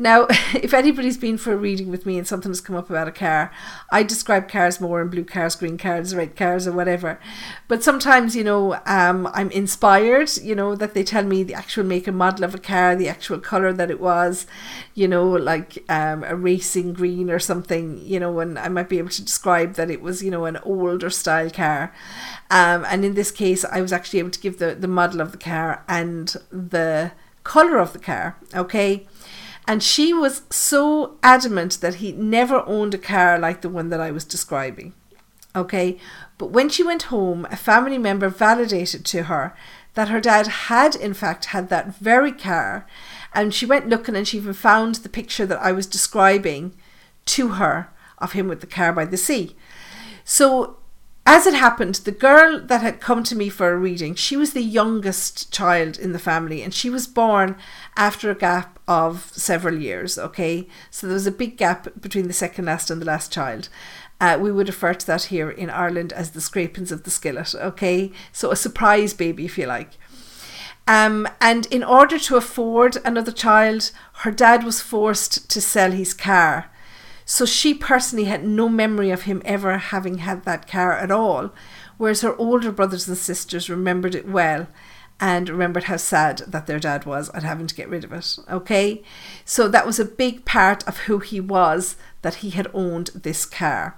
Now, 0.00 0.26
if 0.54 0.72
anybody's 0.72 1.18
been 1.18 1.36
for 1.36 1.52
a 1.52 1.56
reading 1.56 1.90
with 1.90 2.06
me 2.06 2.16
and 2.16 2.26
something 2.26 2.50
has 2.50 2.62
come 2.62 2.74
up 2.74 2.88
about 2.88 3.06
a 3.06 3.12
car, 3.12 3.52
I 3.90 4.02
describe 4.02 4.48
cars 4.48 4.80
more 4.80 5.02
in 5.02 5.08
blue 5.08 5.24
cars, 5.24 5.54
green 5.54 5.76
cars, 5.76 6.14
red 6.14 6.36
cars, 6.36 6.66
or 6.66 6.72
whatever. 6.72 7.20
But 7.68 7.84
sometimes, 7.84 8.34
you 8.34 8.42
know, 8.42 8.80
um, 8.86 9.28
I'm 9.34 9.50
inspired, 9.50 10.38
you 10.38 10.54
know, 10.54 10.74
that 10.74 10.94
they 10.94 11.04
tell 11.04 11.24
me 11.24 11.42
the 11.42 11.52
actual 11.52 11.84
make 11.84 12.06
and 12.06 12.16
model 12.16 12.44
of 12.44 12.54
a 12.54 12.58
car, 12.58 12.96
the 12.96 13.10
actual 13.10 13.38
colour 13.40 13.74
that 13.74 13.90
it 13.90 14.00
was, 14.00 14.46
you 14.94 15.06
know, 15.06 15.28
like 15.28 15.84
um, 15.90 16.24
a 16.24 16.34
racing 16.34 16.94
green 16.94 17.30
or 17.30 17.38
something, 17.38 18.00
you 18.02 18.18
know, 18.18 18.40
and 18.40 18.58
I 18.58 18.68
might 18.68 18.88
be 18.88 18.96
able 18.96 19.10
to 19.10 19.22
describe 19.22 19.74
that 19.74 19.90
it 19.90 20.00
was, 20.00 20.22
you 20.22 20.30
know, 20.30 20.46
an 20.46 20.56
older 20.62 21.10
style 21.10 21.50
car. 21.50 21.92
Um, 22.50 22.86
and 22.88 23.04
in 23.04 23.12
this 23.12 23.30
case, 23.30 23.66
I 23.66 23.82
was 23.82 23.92
actually 23.92 24.20
able 24.20 24.30
to 24.30 24.40
give 24.40 24.58
the, 24.58 24.74
the 24.74 24.88
model 24.88 25.20
of 25.20 25.32
the 25.32 25.38
car 25.38 25.84
and 25.86 26.34
the 26.50 27.12
colour 27.44 27.78
of 27.78 27.92
the 27.92 27.98
car, 27.98 28.36
okay? 28.54 29.06
And 29.70 29.84
she 29.84 30.12
was 30.12 30.42
so 30.50 31.16
adamant 31.22 31.80
that 31.80 31.96
he 32.02 32.10
never 32.10 32.66
owned 32.66 32.92
a 32.92 32.98
car 32.98 33.38
like 33.38 33.60
the 33.60 33.68
one 33.68 33.88
that 33.90 34.00
I 34.00 34.10
was 34.10 34.24
describing. 34.24 34.94
Okay, 35.54 35.96
but 36.38 36.50
when 36.50 36.68
she 36.68 36.82
went 36.82 37.04
home, 37.04 37.46
a 37.52 37.56
family 37.56 37.96
member 37.96 38.28
validated 38.28 39.04
to 39.04 39.22
her 39.30 39.54
that 39.94 40.08
her 40.08 40.20
dad 40.20 40.48
had, 40.48 40.96
in 40.96 41.14
fact, 41.14 41.44
had 41.44 41.68
that 41.68 41.94
very 41.94 42.32
car. 42.32 42.84
And 43.32 43.54
she 43.54 43.64
went 43.64 43.88
looking 43.88 44.16
and 44.16 44.26
she 44.26 44.38
even 44.38 44.54
found 44.54 44.96
the 44.96 45.08
picture 45.08 45.46
that 45.46 45.62
I 45.62 45.70
was 45.70 45.86
describing 45.86 46.74
to 47.26 47.50
her 47.50 47.92
of 48.18 48.32
him 48.32 48.48
with 48.48 48.62
the 48.62 48.66
car 48.66 48.92
by 48.92 49.04
the 49.04 49.16
sea. 49.16 49.54
So 50.24 50.78
as 51.30 51.46
it 51.46 51.54
happened, 51.54 51.94
the 51.94 52.10
girl 52.10 52.58
that 52.58 52.82
had 52.82 53.00
come 53.00 53.22
to 53.22 53.36
me 53.36 53.48
for 53.48 53.70
a 53.70 53.76
reading, 53.76 54.16
she 54.16 54.36
was 54.36 54.52
the 54.52 54.64
youngest 54.64 55.52
child 55.52 55.96
in 55.96 56.10
the 56.10 56.18
family 56.18 56.60
and 56.60 56.74
she 56.74 56.90
was 56.90 57.06
born 57.06 57.56
after 57.96 58.32
a 58.32 58.34
gap 58.34 58.80
of 58.88 59.30
several 59.32 59.78
years. 59.78 60.18
Okay, 60.18 60.66
so 60.90 61.06
there 61.06 61.14
was 61.14 61.28
a 61.28 61.30
big 61.30 61.56
gap 61.56 61.86
between 62.00 62.26
the 62.26 62.32
second 62.32 62.64
last 62.64 62.90
and 62.90 63.00
the 63.00 63.06
last 63.06 63.32
child. 63.32 63.68
Uh, 64.20 64.38
we 64.40 64.50
would 64.50 64.66
refer 64.66 64.92
to 64.92 65.06
that 65.06 65.22
here 65.24 65.48
in 65.48 65.70
Ireland 65.70 66.12
as 66.12 66.32
the 66.32 66.40
scrapings 66.40 66.90
of 66.90 67.04
the 67.04 67.12
skillet. 67.12 67.54
Okay, 67.54 68.10
so 68.32 68.50
a 68.50 68.56
surprise 68.56 69.14
baby, 69.14 69.44
if 69.44 69.56
you 69.56 69.66
like. 69.66 69.98
Um, 70.88 71.28
and 71.40 71.66
in 71.66 71.84
order 71.84 72.18
to 72.18 72.38
afford 72.38 72.96
another 73.04 73.30
child, 73.30 73.92
her 74.24 74.32
dad 74.32 74.64
was 74.64 74.80
forced 74.80 75.48
to 75.48 75.60
sell 75.60 75.92
his 75.92 76.12
car 76.12 76.72
so 77.30 77.46
she 77.46 77.74
personally 77.74 78.24
had 78.24 78.44
no 78.44 78.68
memory 78.68 79.10
of 79.10 79.22
him 79.22 79.40
ever 79.44 79.78
having 79.78 80.18
had 80.18 80.44
that 80.44 80.66
car 80.66 80.98
at 80.98 81.12
all, 81.12 81.54
whereas 81.96 82.22
her 82.22 82.34
older 82.34 82.72
brothers 82.72 83.06
and 83.06 83.16
sisters 83.16 83.70
remembered 83.70 84.16
it 84.16 84.26
well 84.26 84.66
and 85.20 85.48
remembered 85.48 85.84
how 85.84 85.96
sad 85.96 86.38
that 86.48 86.66
their 86.66 86.80
dad 86.80 87.04
was 87.04 87.30
at 87.30 87.44
having 87.44 87.68
to 87.68 87.74
get 87.76 87.88
rid 87.88 88.02
of 88.02 88.12
it. 88.12 88.36
Okay? 88.50 89.04
So 89.44 89.68
that 89.68 89.86
was 89.86 90.00
a 90.00 90.04
big 90.04 90.44
part 90.44 90.82
of 90.88 91.06
who 91.06 91.20
he 91.20 91.40
was 91.40 91.94
that 92.22 92.36
he 92.36 92.50
had 92.50 92.66
owned 92.74 93.10
this 93.14 93.46
car. 93.46 93.96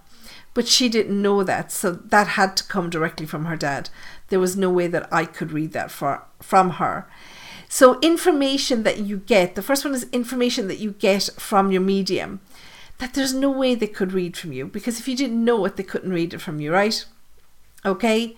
But 0.53 0.69
she 0.69 0.91
didn't 0.91 1.23
know 1.23 1.43
that, 1.43 1.73
so 1.73 1.91
that 1.91 2.27
had 2.27 2.55
to 2.59 2.65
come 2.65 2.91
directly 2.91 3.25
from 3.25 3.47
her 3.47 3.57
dad. 3.57 3.89
There 4.29 4.41
was 4.41 4.59
no 4.59 4.69
way 4.69 4.89
that 4.89 5.11
I 5.11 5.25
could 5.25 5.53
read 5.53 5.73
that 5.73 5.91
for, 5.91 6.23
from 6.43 6.73
her. 6.73 7.09
So, 7.71 7.99
information 8.01 8.83
that 8.83 8.99
you 8.99 9.17
get 9.17 9.55
the 9.55 9.62
first 9.62 9.83
one 9.83 9.95
is 9.95 10.07
information 10.12 10.69
that 10.69 10.81
you 10.81 10.91
get 10.91 11.31
from 11.39 11.73
your 11.73 11.81
medium 11.81 12.43
that 13.02 13.14
there's 13.14 13.35
no 13.35 13.50
way 13.50 13.75
they 13.75 13.88
could 13.88 14.12
read 14.12 14.37
from 14.37 14.52
you 14.52 14.64
because 14.64 15.00
if 15.00 15.09
you 15.09 15.16
didn't 15.16 15.44
know 15.44 15.64
it, 15.64 15.75
they 15.75 15.82
couldn't 15.82 16.12
read 16.12 16.32
it 16.32 16.38
from 16.38 16.61
you, 16.61 16.73
right? 16.73 17.04
Okay. 17.85 18.37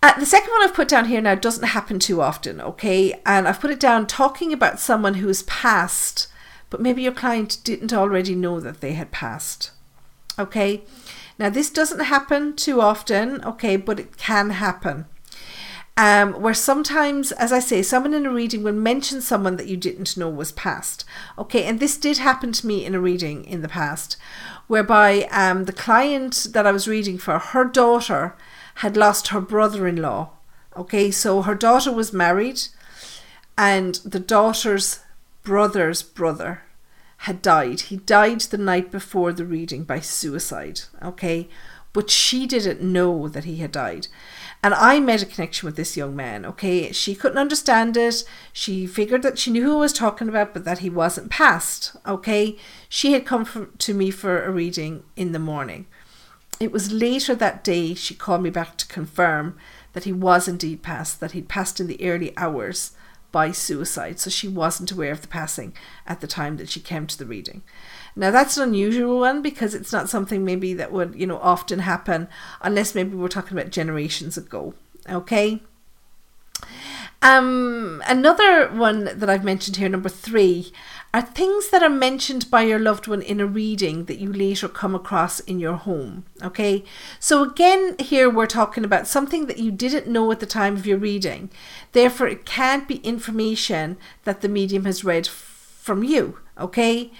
Uh, 0.00 0.16
the 0.20 0.24
second 0.24 0.52
one 0.52 0.62
I've 0.62 0.72
put 0.72 0.86
down 0.86 1.06
here 1.06 1.20
now 1.20 1.34
doesn't 1.34 1.66
happen 1.66 1.98
too 1.98 2.22
often, 2.22 2.60
okay? 2.60 3.20
And 3.26 3.48
I've 3.48 3.58
put 3.58 3.72
it 3.72 3.80
down 3.80 4.06
talking 4.06 4.52
about 4.52 4.78
someone 4.78 5.14
who's 5.14 5.42
passed, 5.42 6.28
but 6.70 6.80
maybe 6.80 7.02
your 7.02 7.12
client 7.12 7.58
didn't 7.64 7.92
already 7.92 8.36
know 8.36 8.60
that 8.60 8.80
they 8.80 8.92
had 8.92 9.10
passed, 9.10 9.72
okay? 10.38 10.82
Now, 11.36 11.50
this 11.50 11.70
doesn't 11.70 12.04
happen 12.04 12.54
too 12.54 12.80
often, 12.80 13.44
okay, 13.44 13.76
but 13.76 13.98
it 13.98 14.16
can 14.16 14.50
happen. 14.50 15.06
Um, 16.00 16.40
where 16.40 16.54
sometimes, 16.54 17.30
as 17.32 17.52
I 17.52 17.58
say, 17.58 17.82
someone 17.82 18.14
in 18.14 18.24
a 18.24 18.32
reading 18.32 18.62
will 18.62 18.72
mention 18.72 19.20
someone 19.20 19.56
that 19.56 19.66
you 19.66 19.76
didn't 19.76 20.16
know 20.16 20.30
was 20.30 20.50
passed. 20.50 21.04
Okay, 21.36 21.64
and 21.64 21.78
this 21.78 21.98
did 21.98 22.16
happen 22.16 22.52
to 22.52 22.66
me 22.66 22.86
in 22.86 22.94
a 22.94 23.00
reading 23.00 23.44
in 23.44 23.60
the 23.60 23.68
past, 23.68 24.16
whereby 24.66 25.28
um, 25.30 25.66
the 25.66 25.74
client 25.74 26.46
that 26.54 26.66
I 26.66 26.72
was 26.72 26.88
reading 26.88 27.18
for, 27.18 27.38
her 27.38 27.64
daughter 27.66 28.34
had 28.76 28.96
lost 28.96 29.28
her 29.28 29.42
brother 29.42 29.86
in 29.86 29.96
law. 29.96 30.30
Okay, 30.74 31.10
so 31.10 31.42
her 31.42 31.54
daughter 31.54 31.92
was 31.92 32.14
married, 32.14 32.62
and 33.58 33.96
the 33.96 34.20
daughter's 34.20 35.00
brother's 35.42 36.02
brother 36.02 36.62
had 37.28 37.42
died. 37.42 37.80
He 37.82 37.98
died 37.98 38.40
the 38.40 38.56
night 38.56 38.90
before 38.90 39.34
the 39.34 39.44
reading 39.44 39.84
by 39.84 40.00
suicide. 40.00 40.80
Okay, 41.02 41.46
but 41.92 42.08
she 42.08 42.46
didn't 42.46 42.80
know 42.80 43.28
that 43.28 43.44
he 43.44 43.56
had 43.56 43.72
died. 43.72 44.08
And 44.62 44.74
I 44.74 45.00
made 45.00 45.22
a 45.22 45.26
connection 45.26 45.66
with 45.66 45.76
this 45.76 45.96
young 45.96 46.14
man, 46.14 46.44
okay? 46.44 46.92
She 46.92 47.14
couldn't 47.14 47.38
understand 47.38 47.96
it. 47.96 48.24
She 48.52 48.86
figured 48.86 49.22
that 49.22 49.38
she 49.38 49.50
knew 49.50 49.64
who 49.64 49.76
I 49.76 49.80
was 49.80 49.92
talking 49.92 50.28
about, 50.28 50.52
but 50.52 50.64
that 50.66 50.80
he 50.80 50.90
wasn't 50.90 51.30
passed, 51.30 51.96
okay? 52.06 52.58
She 52.88 53.14
had 53.14 53.24
come 53.24 53.72
to 53.78 53.94
me 53.94 54.10
for 54.10 54.44
a 54.44 54.50
reading 54.50 55.04
in 55.16 55.32
the 55.32 55.38
morning. 55.38 55.86
It 56.58 56.72
was 56.72 56.92
later 56.92 57.34
that 57.34 57.64
day 57.64 57.94
she 57.94 58.14
called 58.14 58.42
me 58.42 58.50
back 58.50 58.76
to 58.76 58.86
confirm 58.86 59.56
that 59.94 60.04
he 60.04 60.12
was 60.12 60.46
indeed 60.46 60.82
passed, 60.82 61.20
that 61.20 61.32
he'd 61.32 61.48
passed 61.48 61.80
in 61.80 61.86
the 61.86 62.04
early 62.06 62.36
hours 62.36 62.92
by 63.32 63.52
suicide. 63.52 64.20
So 64.20 64.28
she 64.28 64.46
wasn't 64.46 64.92
aware 64.92 65.12
of 65.12 65.22
the 65.22 65.28
passing 65.28 65.72
at 66.06 66.20
the 66.20 66.26
time 66.26 66.58
that 66.58 66.68
she 66.68 66.80
came 66.80 67.06
to 67.06 67.16
the 67.16 67.24
reading. 67.24 67.62
Now 68.16 68.30
that's 68.30 68.56
an 68.56 68.68
unusual 68.68 69.20
one 69.20 69.42
because 69.42 69.74
it's 69.74 69.92
not 69.92 70.08
something 70.08 70.44
maybe 70.44 70.74
that 70.74 70.92
would, 70.92 71.14
you 71.14 71.26
know, 71.26 71.38
often 71.38 71.80
happen 71.80 72.28
unless 72.60 72.94
maybe 72.94 73.16
we're 73.16 73.28
talking 73.28 73.56
about 73.56 73.70
generations 73.70 74.36
ago. 74.36 74.74
Okay. 75.08 75.60
Um, 77.22 78.02
another 78.06 78.68
one 78.68 79.04
that 79.04 79.28
I've 79.28 79.44
mentioned 79.44 79.76
here, 79.76 79.90
number 79.90 80.08
three, 80.08 80.72
are 81.12 81.20
things 81.20 81.68
that 81.68 81.82
are 81.82 81.90
mentioned 81.90 82.50
by 82.50 82.62
your 82.62 82.78
loved 82.78 83.08
one 83.08 83.20
in 83.20 83.40
a 83.40 83.46
reading 83.46 84.06
that 84.06 84.18
you 84.18 84.32
later 84.32 84.68
come 84.68 84.94
across 84.94 85.40
in 85.40 85.58
your 85.58 85.74
home. 85.74 86.24
Okay, 86.42 86.82
so 87.18 87.42
again, 87.42 87.96
here 87.98 88.30
we're 88.30 88.46
talking 88.46 88.84
about 88.84 89.06
something 89.06 89.46
that 89.46 89.58
you 89.58 89.70
didn't 89.70 90.06
know 90.06 90.30
at 90.32 90.40
the 90.40 90.46
time 90.46 90.76
of 90.76 90.86
your 90.86 90.98
reading. 90.98 91.50
Therefore, 91.92 92.28
it 92.28 92.46
can't 92.46 92.88
be 92.88 92.96
information 92.96 93.98
that 94.24 94.40
the 94.40 94.48
medium 94.48 94.84
has 94.86 95.04
read 95.04 95.26
from 95.26 96.02
you. 96.04 96.38
Okay, 96.58 97.10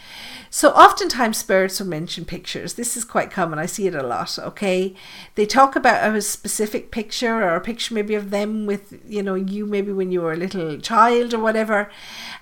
so 0.53 0.71
oftentimes 0.71 1.39
spirits 1.39 1.79
will 1.79 1.87
mention 1.87 2.25
pictures. 2.25 2.75
This 2.75 2.97
is 2.97 3.05
quite 3.05 3.31
common. 3.31 3.61
I 3.61 3.67
see 3.67 3.87
it 3.87 3.95
a 3.95 4.03
lot. 4.03 4.37
Okay, 4.37 4.95
they 5.37 5.47
talk 5.47 5.77
about 5.77 6.15
a 6.15 6.21
specific 6.21 6.91
picture 6.91 7.37
or 7.37 7.55
a 7.55 7.61
picture 7.61 7.95
maybe 7.95 8.17
of 8.17 8.31
them 8.31 8.67
with 8.67 9.01
you 9.09 9.23
know 9.23 9.37
you 9.37 9.65
maybe 9.65 9.93
when 9.93 10.11
you 10.11 10.21
were 10.21 10.33
a 10.33 10.37
little 10.37 10.79
child 10.79 11.33
or 11.33 11.39
whatever, 11.39 11.89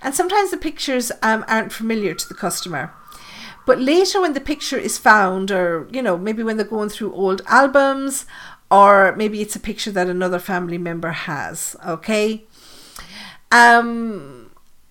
and 0.00 0.14
sometimes 0.14 0.50
the 0.50 0.56
pictures 0.56 1.12
um, 1.22 1.44
aren't 1.48 1.70
familiar 1.70 2.14
to 2.14 2.26
the 2.26 2.34
customer. 2.34 2.94
But 3.66 3.78
later, 3.78 4.22
when 4.22 4.32
the 4.32 4.40
picture 4.40 4.78
is 4.78 4.96
found, 4.96 5.50
or 5.50 5.86
you 5.92 6.00
know 6.00 6.16
maybe 6.16 6.42
when 6.42 6.56
they're 6.56 6.64
going 6.64 6.88
through 6.88 7.12
old 7.12 7.42
albums, 7.46 8.24
or 8.70 9.14
maybe 9.16 9.42
it's 9.42 9.56
a 9.56 9.60
picture 9.60 9.90
that 9.90 10.08
another 10.08 10.38
family 10.38 10.78
member 10.78 11.10
has. 11.10 11.76
Okay. 11.84 12.44
Um 13.52 14.47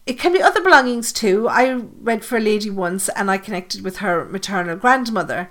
it 0.08 0.18
can 0.18 0.32
be 0.32 0.42
other 0.42 0.64
belongings 0.64 1.12
too. 1.12 1.48
I 1.50 1.74
read 1.74 2.24
for 2.24 2.38
a 2.38 2.42
lady 2.42 2.70
once 2.70 3.10
and 3.10 3.30
I 3.30 3.38
connected 3.38 3.84
with 3.84 3.98
her 3.98 4.26
maternal 4.26 4.78
grandmother. 4.78 5.50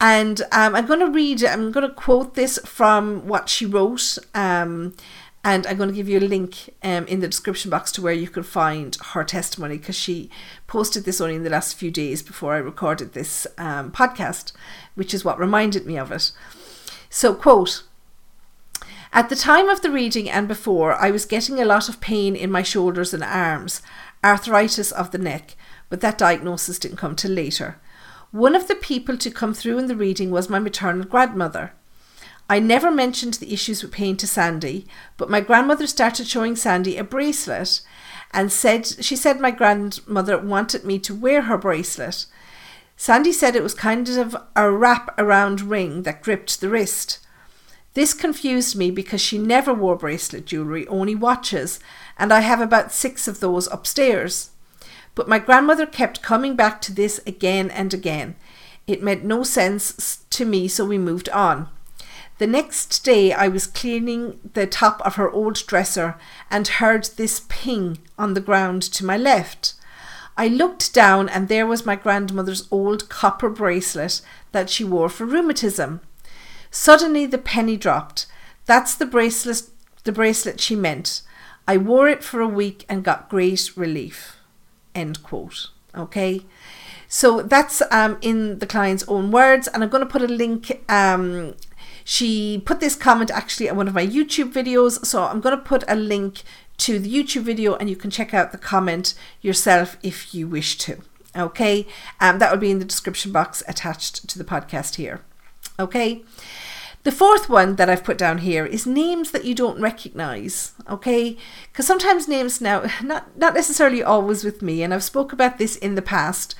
And 0.00 0.42
um, 0.52 0.76
I'm 0.76 0.86
going 0.86 1.00
to 1.00 1.10
read, 1.10 1.42
I'm 1.42 1.72
going 1.72 1.88
to 1.88 1.94
quote 1.94 2.34
this 2.34 2.58
from 2.64 3.26
what 3.26 3.48
she 3.48 3.66
wrote. 3.66 4.18
Um, 4.34 4.94
and 5.42 5.66
I'm 5.66 5.78
going 5.78 5.88
to 5.88 5.94
give 5.94 6.08
you 6.08 6.18
a 6.18 6.20
link 6.20 6.74
um, 6.82 7.06
in 7.06 7.20
the 7.20 7.28
description 7.28 7.70
box 7.70 7.90
to 7.92 8.02
where 8.02 8.12
you 8.12 8.28
can 8.28 8.42
find 8.42 8.96
her 9.12 9.24
testimony 9.24 9.78
because 9.78 9.96
she 9.96 10.30
posted 10.66 11.04
this 11.04 11.20
only 11.20 11.36
in 11.36 11.42
the 11.42 11.50
last 11.50 11.74
few 11.74 11.90
days 11.90 12.22
before 12.22 12.54
I 12.54 12.58
recorded 12.58 13.14
this 13.14 13.46
um, 13.56 13.90
podcast, 13.90 14.52
which 14.96 15.14
is 15.14 15.24
what 15.24 15.38
reminded 15.38 15.86
me 15.86 15.96
of 15.96 16.12
it. 16.12 16.32
So, 17.08 17.34
quote, 17.34 17.84
at 19.12 19.28
the 19.28 19.36
time 19.36 19.68
of 19.68 19.80
the 19.80 19.90
reading 19.90 20.28
and 20.28 20.46
before, 20.46 20.94
I 20.94 21.10
was 21.10 21.24
getting 21.24 21.60
a 21.60 21.64
lot 21.64 21.88
of 21.88 22.00
pain 22.00 22.36
in 22.36 22.50
my 22.50 22.62
shoulders 22.62 23.14
and 23.14 23.22
arms, 23.22 23.82
arthritis 24.22 24.92
of 24.92 25.10
the 25.10 25.18
neck, 25.18 25.56
but 25.88 26.00
that 26.00 26.18
diagnosis 26.18 26.78
didn't 26.78 26.98
come 26.98 27.16
till 27.16 27.30
later. 27.30 27.78
One 28.30 28.54
of 28.54 28.68
the 28.68 28.74
people 28.74 29.16
to 29.16 29.30
come 29.30 29.54
through 29.54 29.78
in 29.78 29.86
the 29.86 29.96
reading 29.96 30.30
was 30.30 30.50
my 30.50 30.58
maternal 30.58 31.04
grandmother. 31.04 31.72
I 32.50 32.58
never 32.58 32.90
mentioned 32.90 33.34
the 33.34 33.52
issues 33.52 33.82
with 33.82 33.92
pain 33.92 34.16
to 34.18 34.26
Sandie, 34.26 34.86
but 35.16 35.30
my 35.30 35.40
grandmother 35.40 35.86
started 35.86 36.26
showing 36.26 36.56
Sandie 36.56 36.96
a 36.96 37.04
bracelet 37.04 37.80
and 38.32 38.52
said 38.52 38.86
she 38.86 39.16
said 39.16 39.40
my 39.40 39.50
grandmother 39.50 40.38
wanted 40.38 40.84
me 40.84 40.98
to 40.98 41.14
wear 41.14 41.42
her 41.42 41.58
bracelet. 41.58 42.26
Sandie 42.96 43.32
said 43.32 43.54
it 43.54 43.62
was 43.62 43.74
kind 43.74 44.08
of 44.08 44.36
a 44.56 44.70
wrap 44.70 45.14
around 45.18 45.62
ring 45.62 46.02
that 46.02 46.22
gripped 46.22 46.60
the 46.60 46.68
wrist. 46.68 47.20
This 47.98 48.14
confused 48.14 48.76
me 48.76 48.92
because 48.92 49.20
she 49.20 49.38
never 49.38 49.74
wore 49.74 49.96
bracelet 49.96 50.46
jewellery, 50.46 50.86
only 50.86 51.16
watches, 51.16 51.80
and 52.16 52.32
I 52.32 52.42
have 52.42 52.60
about 52.60 52.92
six 52.92 53.26
of 53.26 53.40
those 53.40 53.66
upstairs. 53.72 54.50
But 55.16 55.28
my 55.28 55.40
grandmother 55.40 55.84
kept 55.84 56.22
coming 56.22 56.54
back 56.54 56.80
to 56.82 56.94
this 56.94 57.18
again 57.26 57.72
and 57.72 57.92
again. 57.92 58.36
It 58.86 59.02
made 59.02 59.24
no 59.24 59.42
sense 59.42 60.24
to 60.30 60.44
me, 60.44 60.68
so 60.68 60.84
we 60.84 60.96
moved 60.96 61.28
on. 61.30 61.70
The 62.38 62.46
next 62.46 63.02
day, 63.04 63.32
I 63.32 63.48
was 63.48 63.66
cleaning 63.66 64.38
the 64.54 64.68
top 64.68 65.04
of 65.04 65.16
her 65.16 65.28
old 65.28 65.66
dresser 65.66 66.16
and 66.52 66.68
heard 66.68 67.06
this 67.16 67.46
ping 67.48 67.98
on 68.16 68.34
the 68.34 68.40
ground 68.40 68.82
to 68.82 69.04
my 69.04 69.16
left. 69.16 69.74
I 70.36 70.46
looked 70.46 70.94
down, 70.94 71.28
and 71.28 71.48
there 71.48 71.66
was 71.66 71.84
my 71.84 71.96
grandmother's 71.96 72.68
old 72.70 73.08
copper 73.08 73.50
bracelet 73.50 74.20
that 74.52 74.70
she 74.70 74.84
wore 74.84 75.08
for 75.08 75.24
rheumatism. 75.26 76.00
Suddenly 76.70 77.26
the 77.26 77.38
penny 77.38 77.76
dropped. 77.76 78.26
That's 78.66 78.94
the 78.94 79.06
bracelet 79.06 79.62
the 80.04 80.12
bracelet 80.12 80.60
she 80.60 80.74
meant. 80.74 81.22
I 81.66 81.76
wore 81.76 82.08
it 82.08 82.24
for 82.24 82.40
a 82.40 82.48
week 82.48 82.86
and 82.88 83.04
got 83.04 83.28
great 83.28 83.76
relief. 83.76 84.36
End 84.94 85.22
quote. 85.22 85.68
Okay. 85.94 86.46
So 87.08 87.42
that's 87.42 87.82
um, 87.90 88.18
in 88.20 88.58
the 88.58 88.66
client's 88.66 89.04
own 89.08 89.30
words, 89.30 89.68
and 89.68 89.82
I'm 89.82 89.88
going 89.88 90.04
to 90.04 90.10
put 90.10 90.22
a 90.22 90.28
link. 90.28 90.82
Um, 90.90 91.54
she 92.04 92.62
put 92.64 92.80
this 92.80 92.94
comment 92.94 93.30
actually 93.30 93.68
on 93.68 93.76
one 93.76 93.88
of 93.88 93.94
my 93.94 94.06
YouTube 94.06 94.52
videos, 94.52 95.04
so 95.04 95.24
I'm 95.24 95.40
going 95.40 95.56
to 95.56 95.62
put 95.62 95.84
a 95.88 95.94
link 95.94 96.42
to 96.78 96.98
the 96.98 97.12
YouTube 97.12 97.42
video, 97.42 97.74
and 97.76 97.90
you 97.90 97.96
can 97.96 98.10
check 98.10 98.32
out 98.32 98.52
the 98.52 98.58
comment 98.58 99.14
yourself 99.40 99.96
if 100.02 100.34
you 100.34 100.46
wish 100.46 100.78
to. 100.78 101.02
Okay, 101.36 101.86
um, 102.20 102.38
that 102.38 102.50
will 102.50 102.58
be 102.58 102.70
in 102.70 102.78
the 102.78 102.84
description 102.84 103.32
box 103.32 103.62
attached 103.68 104.28
to 104.28 104.38
the 104.38 104.44
podcast 104.44 104.96
here. 104.96 105.22
Okay. 105.80 106.24
The 107.04 107.12
fourth 107.12 107.48
one 107.48 107.76
that 107.76 107.88
I've 107.88 108.02
put 108.02 108.18
down 108.18 108.38
here 108.38 108.66
is 108.66 108.84
names 108.84 109.30
that 109.30 109.44
you 109.44 109.54
don't 109.54 109.80
recognize, 109.80 110.72
okay? 110.90 111.36
Because 111.70 111.86
sometimes 111.86 112.26
names 112.26 112.60
now, 112.60 112.84
not, 113.02 113.36
not 113.38 113.54
necessarily 113.54 114.02
always 114.02 114.42
with 114.42 114.60
me, 114.60 114.82
and 114.82 114.92
I've 114.92 115.04
spoke 115.04 115.32
about 115.32 115.58
this 115.58 115.76
in 115.76 115.94
the 115.94 116.02
past, 116.02 116.56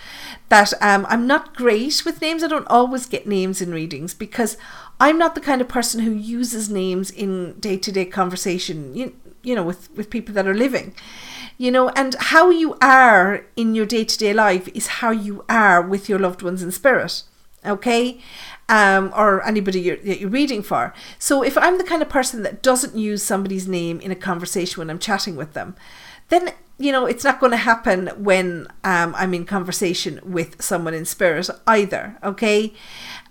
that 0.49 0.73
um, 0.81 1.05
I'm 1.09 1.27
not 1.27 1.57
great 1.57 2.03
with 2.07 2.23
names. 2.23 2.45
I 2.45 2.47
don't 2.47 2.69
always 2.69 3.07
get 3.07 3.27
names 3.27 3.61
in 3.61 3.73
readings 3.73 4.15
because 4.15 4.57
I'm 5.01 5.19
not 5.19 5.35
the 5.35 5.41
kind 5.41 5.61
of 5.61 5.69
person 5.69 6.01
who 6.01 6.13
uses 6.13 6.71
names 6.71 7.11
in 7.11 7.59
day-to-day 7.59 8.07
conversation, 8.07 8.95
you, 8.95 9.17
you 9.43 9.57
know, 9.57 9.65
with, 9.65 9.91
with 9.97 10.11
people 10.11 10.35
that 10.35 10.47
are 10.47 10.55
living. 10.55 10.95
You 11.59 11.73
know, 11.73 11.89
and 11.91 12.15
how 12.15 12.51
you 12.51 12.77
are 12.81 13.45
in 13.57 13.75
your 13.75 13.85
day-to-day 13.85 14.33
life 14.33 14.69
is 14.69 14.87
how 14.87 15.11
you 15.11 15.45
are 15.49 15.83
with 15.83 16.09
your 16.09 16.21
loved 16.21 16.43
ones 16.43 16.63
in 16.63 16.71
spirit 16.71 17.25
okay 17.67 18.21
um, 18.69 19.13
or 19.17 19.45
anybody 19.47 19.81
you're, 19.81 19.97
that 19.97 20.21
you're 20.21 20.31
reading 20.31 20.63
for. 20.63 20.93
So 21.19 21.43
if 21.43 21.57
I'm 21.57 21.79
the 21.79 21.85
kind 21.85 22.03
of 22.03 22.09
person 22.09 22.43
that 22.43 22.63
doesn't 22.63 22.97
use 22.97 23.23
somebody's 23.23 23.67
name 23.67 24.01
in 24.01 24.11
a 24.11 24.17
conversation 24.17 24.81
when 24.81 24.91
I'm 24.91 24.99
chatting 24.99 25.37
with 25.37 25.55
them, 25.55 25.75
then 26.29 26.53
you 26.79 26.93
know 26.93 27.07
it's 27.07 27.25
not 27.25 27.41
going 27.41 27.51
to 27.51 27.57
happen 27.57 28.09
when 28.17 28.69
um, 28.85 29.15
I'm 29.17 29.35
in 29.35 29.45
conversation 29.45 30.21
with 30.23 30.63
someone 30.63 30.95
in 30.95 31.05
spirit 31.05 31.49
either. 31.67 32.19
Okay, 32.23 32.75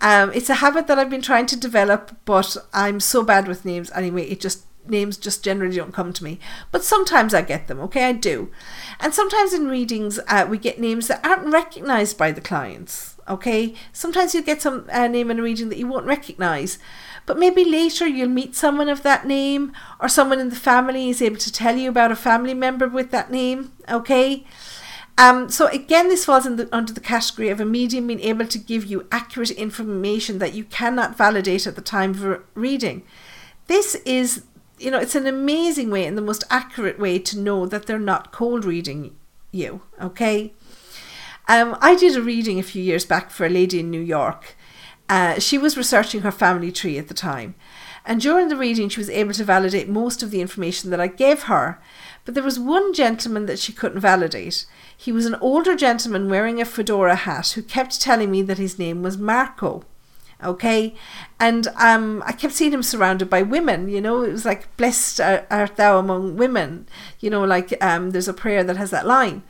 um, 0.00 0.32
it's 0.32 0.50
a 0.50 0.56
habit 0.56 0.86
that 0.88 0.98
I've 0.98 1.10
been 1.10 1.22
trying 1.22 1.46
to 1.46 1.56
develop, 1.56 2.16
but 2.24 2.56
I'm 2.74 3.00
so 3.00 3.22
bad 3.22 3.46
with 3.46 3.64
names 3.64 3.90
anyway. 3.94 4.24
It 4.24 4.40
just 4.40 4.64
names 4.86 5.18
just 5.18 5.44
generally 5.44 5.76
don't 5.76 5.92
come 5.92 6.12
to 6.14 6.24
me, 6.24 6.40
but 6.72 6.82
sometimes 6.82 7.34
I 7.34 7.42
get 7.42 7.68
them. 7.68 7.78
Okay, 7.80 8.04
I 8.04 8.12
do, 8.12 8.50
and 8.98 9.14
sometimes 9.14 9.54
in 9.54 9.68
readings 9.68 10.18
uh, 10.26 10.46
we 10.50 10.58
get 10.58 10.80
names 10.80 11.06
that 11.06 11.24
aren't 11.24 11.52
recognized 11.52 12.18
by 12.18 12.32
the 12.32 12.40
clients 12.40 13.17
Okay, 13.28 13.74
sometimes 13.92 14.34
you 14.34 14.42
get 14.42 14.62
some 14.62 14.86
uh, 14.90 15.06
name 15.06 15.30
in 15.30 15.38
a 15.38 15.42
region 15.42 15.68
that 15.68 15.78
you 15.78 15.86
won't 15.86 16.06
recognize, 16.06 16.78
but 17.26 17.38
maybe 17.38 17.64
later 17.64 18.06
you'll 18.06 18.28
meet 18.28 18.56
someone 18.56 18.88
of 18.88 19.02
that 19.02 19.26
name, 19.26 19.72
or 20.00 20.08
someone 20.08 20.40
in 20.40 20.48
the 20.48 20.56
family 20.56 21.10
is 21.10 21.20
able 21.20 21.36
to 21.36 21.52
tell 21.52 21.76
you 21.76 21.90
about 21.90 22.12
a 22.12 22.16
family 22.16 22.54
member 22.54 22.88
with 22.88 23.10
that 23.10 23.30
name. 23.30 23.72
Okay, 23.88 24.46
um, 25.18 25.50
so 25.50 25.66
again, 25.66 26.08
this 26.08 26.24
falls 26.24 26.44
the, 26.44 26.68
under 26.72 26.92
the 26.92 27.00
category 27.00 27.48
of 27.48 27.60
a 27.60 27.64
medium 27.64 28.06
being 28.06 28.20
able 28.20 28.46
to 28.46 28.58
give 28.58 28.86
you 28.86 29.06
accurate 29.10 29.50
information 29.50 30.38
that 30.38 30.54
you 30.54 30.62
cannot 30.62 31.18
validate 31.18 31.66
at 31.66 31.74
the 31.74 31.82
time 31.82 32.10
of 32.12 32.42
reading. 32.54 33.02
This 33.66 33.96
is, 34.06 34.44
you 34.78 34.92
know, 34.92 34.98
it's 34.98 35.16
an 35.16 35.26
amazing 35.26 35.90
way 35.90 36.06
and 36.06 36.16
the 36.16 36.22
most 36.22 36.44
accurate 36.50 37.00
way 37.00 37.18
to 37.18 37.38
know 37.38 37.66
that 37.66 37.86
they're 37.86 37.98
not 37.98 38.30
cold 38.30 38.64
reading 38.64 39.16
you. 39.50 39.82
Okay. 40.00 40.54
Um, 41.48 41.78
I 41.80 41.94
did 41.94 42.14
a 42.14 42.22
reading 42.22 42.58
a 42.58 42.62
few 42.62 42.82
years 42.82 43.06
back 43.06 43.30
for 43.30 43.46
a 43.46 43.50
lady 43.50 43.80
in 43.80 43.90
New 43.90 44.00
York. 44.00 44.54
Uh, 45.08 45.38
she 45.38 45.56
was 45.56 45.78
researching 45.78 46.20
her 46.20 46.30
family 46.30 46.70
tree 46.70 46.98
at 46.98 47.08
the 47.08 47.14
time. 47.14 47.54
And 48.04 48.20
during 48.20 48.48
the 48.48 48.56
reading, 48.56 48.90
she 48.90 49.00
was 49.00 49.10
able 49.10 49.32
to 49.32 49.44
validate 49.44 49.88
most 49.88 50.22
of 50.22 50.30
the 50.30 50.42
information 50.42 50.90
that 50.90 51.00
I 51.00 51.06
gave 51.06 51.44
her. 51.44 51.80
But 52.24 52.34
there 52.34 52.44
was 52.44 52.58
one 52.58 52.92
gentleman 52.92 53.46
that 53.46 53.58
she 53.58 53.72
couldn't 53.72 54.00
validate. 54.00 54.66
He 54.94 55.10
was 55.10 55.24
an 55.24 55.36
older 55.36 55.74
gentleman 55.74 56.28
wearing 56.28 56.60
a 56.60 56.66
fedora 56.66 57.16
hat 57.16 57.50
who 57.50 57.62
kept 57.62 58.00
telling 58.00 58.30
me 58.30 58.42
that 58.42 58.58
his 58.58 58.78
name 58.78 59.02
was 59.02 59.16
Marco. 59.16 59.84
Okay, 60.44 60.94
and 61.40 61.66
um, 61.76 62.22
I 62.24 62.30
kept 62.30 62.54
seeing 62.54 62.72
him 62.72 62.82
surrounded 62.82 63.28
by 63.28 63.42
women. 63.42 63.88
You 63.88 64.00
know, 64.00 64.22
it 64.22 64.30
was 64.30 64.44
like 64.44 64.76
"Blessed 64.76 65.20
art 65.20 65.74
thou 65.74 65.98
among 65.98 66.36
women." 66.36 66.86
You 67.18 67.30
know, 67.30 67.42
like 67.42 67.76
um, 67.82 68.12
there's 68.12 68.28
a 68.28 68.32
prayer 68.32 68.62
that 68.62 68.76
has 68.76 68.90
that 68.90 69.04
line. 69.04 69.42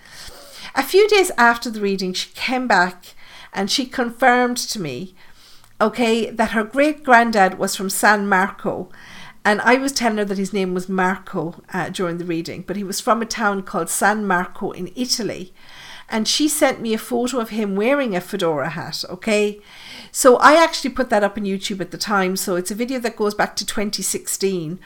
A 0.75 0.83
few 0.83 1.09
days 1.09 1.31
after 1.39 1.71
the 1.71 1.81
reading, 1.81 2.13
she 2.13 2.31
came 2.35 2.67
back 2.67 3.15
and 3.53 3.71
she 3.71 3.87
confirmed 3.87 4.57
to 4.59 4.81
me, 4.81 5.15
okay, 5.81 6.31
that 6.31 6.51
her 6.51 6.65
great 6.65 7.05
granddad 7.05 7.59
was 7.59 7.75
from 7.75 7.91
San 7.91 8.29
Marco. 8.29 8.89
And 9.45 9.61
I 9.63 9.77
was 9.77 9.93
telling 9.93 10.19
her 10.19 10.25
that 10.25 10.39
his 10.39 10.53
name 10.53 10.75
was 10.75 10.89
Marco 10.89 11.63
uh, 11.73 11.89
during 11.89 12.19
the 12.19 12.25
reading, 12.25 12.65
but 12.67 12.77
he 12.77 12.85
was 12.85 13.01
from 13.01 13.23
a 13.23 13.27
town 13.27 13.63
called 13.63 13.89
San 13.89 14.27
Marco 14.27 14.73
in 14.73 14.93
Italy. 14.95 15.55
And 16.11 16.27
she 16.27 16.49
sent 16.49 16.81
me 16.81 16.95
a 16.95 16.99
photo 16.99 17.39
of 17.39 17.51
him 17.51 17.77
wearing 17.77 18.17
a 18.17 18.21
fedora 18.21 18.71
hat, 18.71 19.05
okay? 19.09 19.61
So 20.11 20.37
I 20.37 20.63
actually 20.63 20.91
put 20.91 21.11
that 21.11 21.23
up 21.23 21.37
on 21.37 21.45
YouTube 21.45 21.81
at 21.81 21.91
the 21.91 21.99
time. 21.99 22.37
So 22.37 22.57
it's 22.57 22.71
a 22.71 22.75
video 22.75 22.99
that 23.01 23.17
goes 23.17 23.35
back 23.35 23.57
to 23.57 23.67
2016 23.67 24.81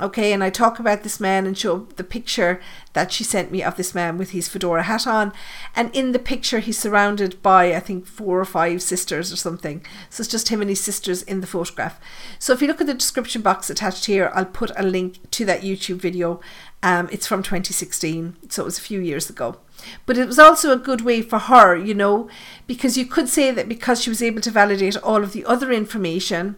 Okay, 0.00 0.32
and 0.32 0.42
I 0.42 0.50
talk 0.50 0.80
about 0.80 1.04
this 1.04 1.20
man 1.20 1.46
and 1.46 1.56
show 1.56 1.86
the 1.94 2.02
picture 2.02 2.60
that 2.94 3.12
she 3.12 3.22
sent 3.22 3.52
me 3.52 3.62
of 3.62 3.76
this 3.76 3.94
man 3.94 4.18
with 4.18 4.30
his 4.30 4.48
fedora 4.48 4.82
hat 4.82 5.06
on. 5.06 5.32
And 5.76 5.94
in 5.94 6.10
the 6.10 6.18
picture, 6.18 6.58
he's 6.58 6.78
surrounded 6.78 7.40
by, 7.42 7.72
I 7.72 7.78
think, 7.78 8.04
four 8.04 8.40
or 8.40 8.44
five 8.44 8.82
sisters 8.82 9.32
or 9.32 9.36
something. 9.36 9.86
So 10.10 10.22
it's 10.22 10.30
just 10.30 10.48
him 10.48 10.60
and 10.60 10.68
his 10.68 10.80
sisters 10.80 11.22
in 11.22 11.40
the 11.40 11.46
photograph. 11.46 12.00
So 12.40 12.52
if 12.52 12.60
you 12.60 12.66
look 12.66 12.80
at 12.80 12.88
the 12.88 12.94
description 12.94 13.40
box 13.42 13.70
attached 13.70 14.06
here, 14.06 14.32
I'll 14.34 14.46
put 14.46 14.72
a 14.76 14.82
link 14.82 15.30
to 15.30 15.44
that 15.44 15.62
YouTube 15.62 15.98
video. 15.98 16.40
Um, 16.82 17.08
it's 17.12 17.28
from 17.28 17.44
2016, 17.44 18.36
so 18.48 18.62
it 18.62 18.64
was 18.64 18.78
a 18.78 18.82
few 18.82 19.00
years 19.00 19.30
ago. 19.30 19.58
But 20.06 20.18
it 20.18 20.26
was 20.26 20.40
also 20.40 20.72
a 20.72 20.76
good 20.76 21.02
way 21.02 21.22
for 21.22 21.38
her, 21.38 21.76
you 21.76 21.94
know, 21.94 22.28
because 22.66 22.98
you 22.98 23.06
could 23.06 23.28
say 23.28 23.52
that 23.52 23.68
because 23.68 24.02
she 24.02 24.10
was 24.10 24.22
able 24.22 24.40
to 24.40 24.50
validate 24.50 24.96
all 24.96 25.22
of 25.22 25.32
the 25.32 25.44
other 25.44 25.70
information 25.70 26.56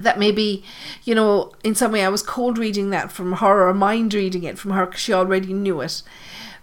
that 0.00 0.18
maybe, 0.18 0.64
you 1.04 1.14
know, 1.14 1.52
in 1.62 1.74
some 1.74 1.92
way 1.92 2.04
I 2.04 2.08
was 2.08 2.22
cold 2.22 2.58
reading 2.58 2.90
that 2.90 3.12
from 3.12 3.34
her 3.34 3.68
or 3.68 3.74
mind 3.74 4.14
reading 4.14 4.44
it 4.44 4.58
from 4.58 4.72
her 4.72 4.86
because 4.86 5.00
she 5.00 5.12
already 5.12 5.52
knew 5.52 5.80
it. 5.80 6.02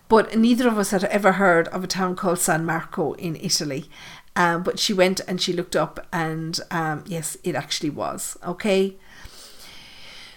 But 0.10 0.38
neither 0.38 0.68
of 0.68 0.78
us 0.78 0.92
had 0.92 1.04
ever 1.06 1.34
heard 1.34 1.68
of 1.70 1.84
a 1.84 1.88
town 1.88 2.16
called 2.16 2.40
San 2.40 2.66
Marco 2.66 3.14
in 3.14 3.36
Italy. 3.36 3.90
Um, 4.38 4.62
but 4.62 4.78
she 4.78 4.94
went 4.94 5.20
and 5.28 5.42
she 5.42 5.52
looked 5.52 5.76
up, 5.76 6.06
and 6.14 6.60
um, 6.70 7.04
yes, 7.08 7.38
it 7.44 7.56
actually 7.56 7.90
was. 7.90 8.38
Okay. 8.46 8.96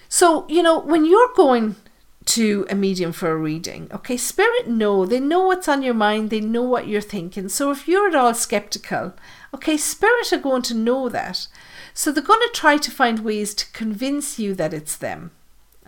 So, 0.08 0.46
you 0.48 0.62
know, 0.62 0.80
when 0.80 1.04
you're 1.04 1.32
going 1.36 1.76
to 2.24 2.66
a 2.70 2.74
medium 2.74 3.12
for 3.12 3.30
a 3.30 3.36
reading, 3.36 3.88
okay, 3.92 4.16
spirit 4.16 4.68
know, 4.68 5.04
they 5.04 5.20
know 5.20 5.46
what's 5.46 5.68
on 5.68 5.82
your 5.82 5.94
mind, 5.94 6.30
they 6.30 6.40
know 6.40 6.62
what 6.62 6.88
you're 6.88 7.00
thinking. 7.00 7.48
So 7.48 7.70
if 7.70 7.86
you're 7.86 8.08
at 8.08 8.14
all 8.14 8.34
skeptical, 8.34 9.14
okay, 9.54 9.76
spirit 9.76 10.32
are 10.32 10.38
going 10.38 10.62
to 10.62 10.74
know 10.74 11.08
that. 11.10 11.46
So 11.94 12.12
they're 12.12 12.22
going 12.22 12.40
to 12.40 12.52
try 12.52 12.76
to 12.76 12.90
find 12.90 13.20
ways 13.20 13.54
to 13.54 13.70
convince 13.72 14.38
you 14.38 14.54
that 14.54 14.74
it's 14.74 14.96
them. 14.96 15.32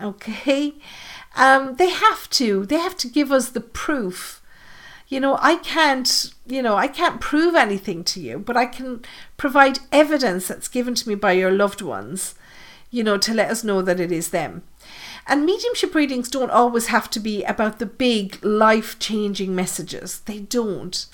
Okay? 0.01 0.75
Um, 1.37 1.77
they 1.77 1.91
have 1.91 2.29
to. 2.31 2.67
They 2.67 2.79
have 2.79 2.97
to 2.99 3.09
give 3.09 3.33
us 3.33 3.51
the 3.51 3.61
proof. 3.61 4.43
You 5.09 5.21
know, 5.21 5.39
I 5.43 5.57
can't, 5.57 6.33
you 6.47 6.63
know, 6.63 6.77
I 6.77 6.89
can't 6.89 7.21
prove 7.21 7.55
anything 7.55 8.03
to 8.05 8.21
you, 8.21 8.39
but 8.39 8.57
I 8.57 8.67
can 8.67 9.03
provide 9.37 9.81
evidence 9.91 10.49
that's 10.49 10.69
given 10.69 10.95
to 10.95 11.09
me 11.09 11.15
by 11.15 11.33
your 11.33 11.51
loved 11.51 11.83
ones, 11.83 12.35
you 12.91 13.05
know, 13.05 13.19
to 13.19 13.35
let 13.35 13.51
us 13.51 13.63
know 13.63 13.83
that 13.83 14.01
it 14.01 14.11
is 14.11 14.31
them. 14.31 14.63
And 15.27 15.45
mediumship 15.45 15.95
readings 15.95 16.29
don't 16.29 16.51
always 16.51 16.87
have 16.87 17.11
to 17.11 17.21
be 17.21 17.45
about 17.45 17.79
the 17.79 17.87
big 17.87 18.43
life 18.45 18.99
changing 18.99 19.55
messages. 19.55 20.21
They 20.21 20.41
don't. 20.41 21.07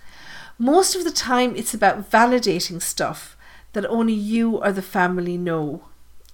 Most 0.59 0.94
of 0.94 1.05
the 1.05 1.11
time, 1.11 1.55
it's 1.57 1.74
about 1.74 2.11
validating 2.11 2.81
stuff 2.81 3.37
that 3.72 3.87
only 3.87 4.14
you 4.14 4.57
or 4.57 4.72
the 4.72 4.83
family 4.83 5.37
know. 5.37 5.83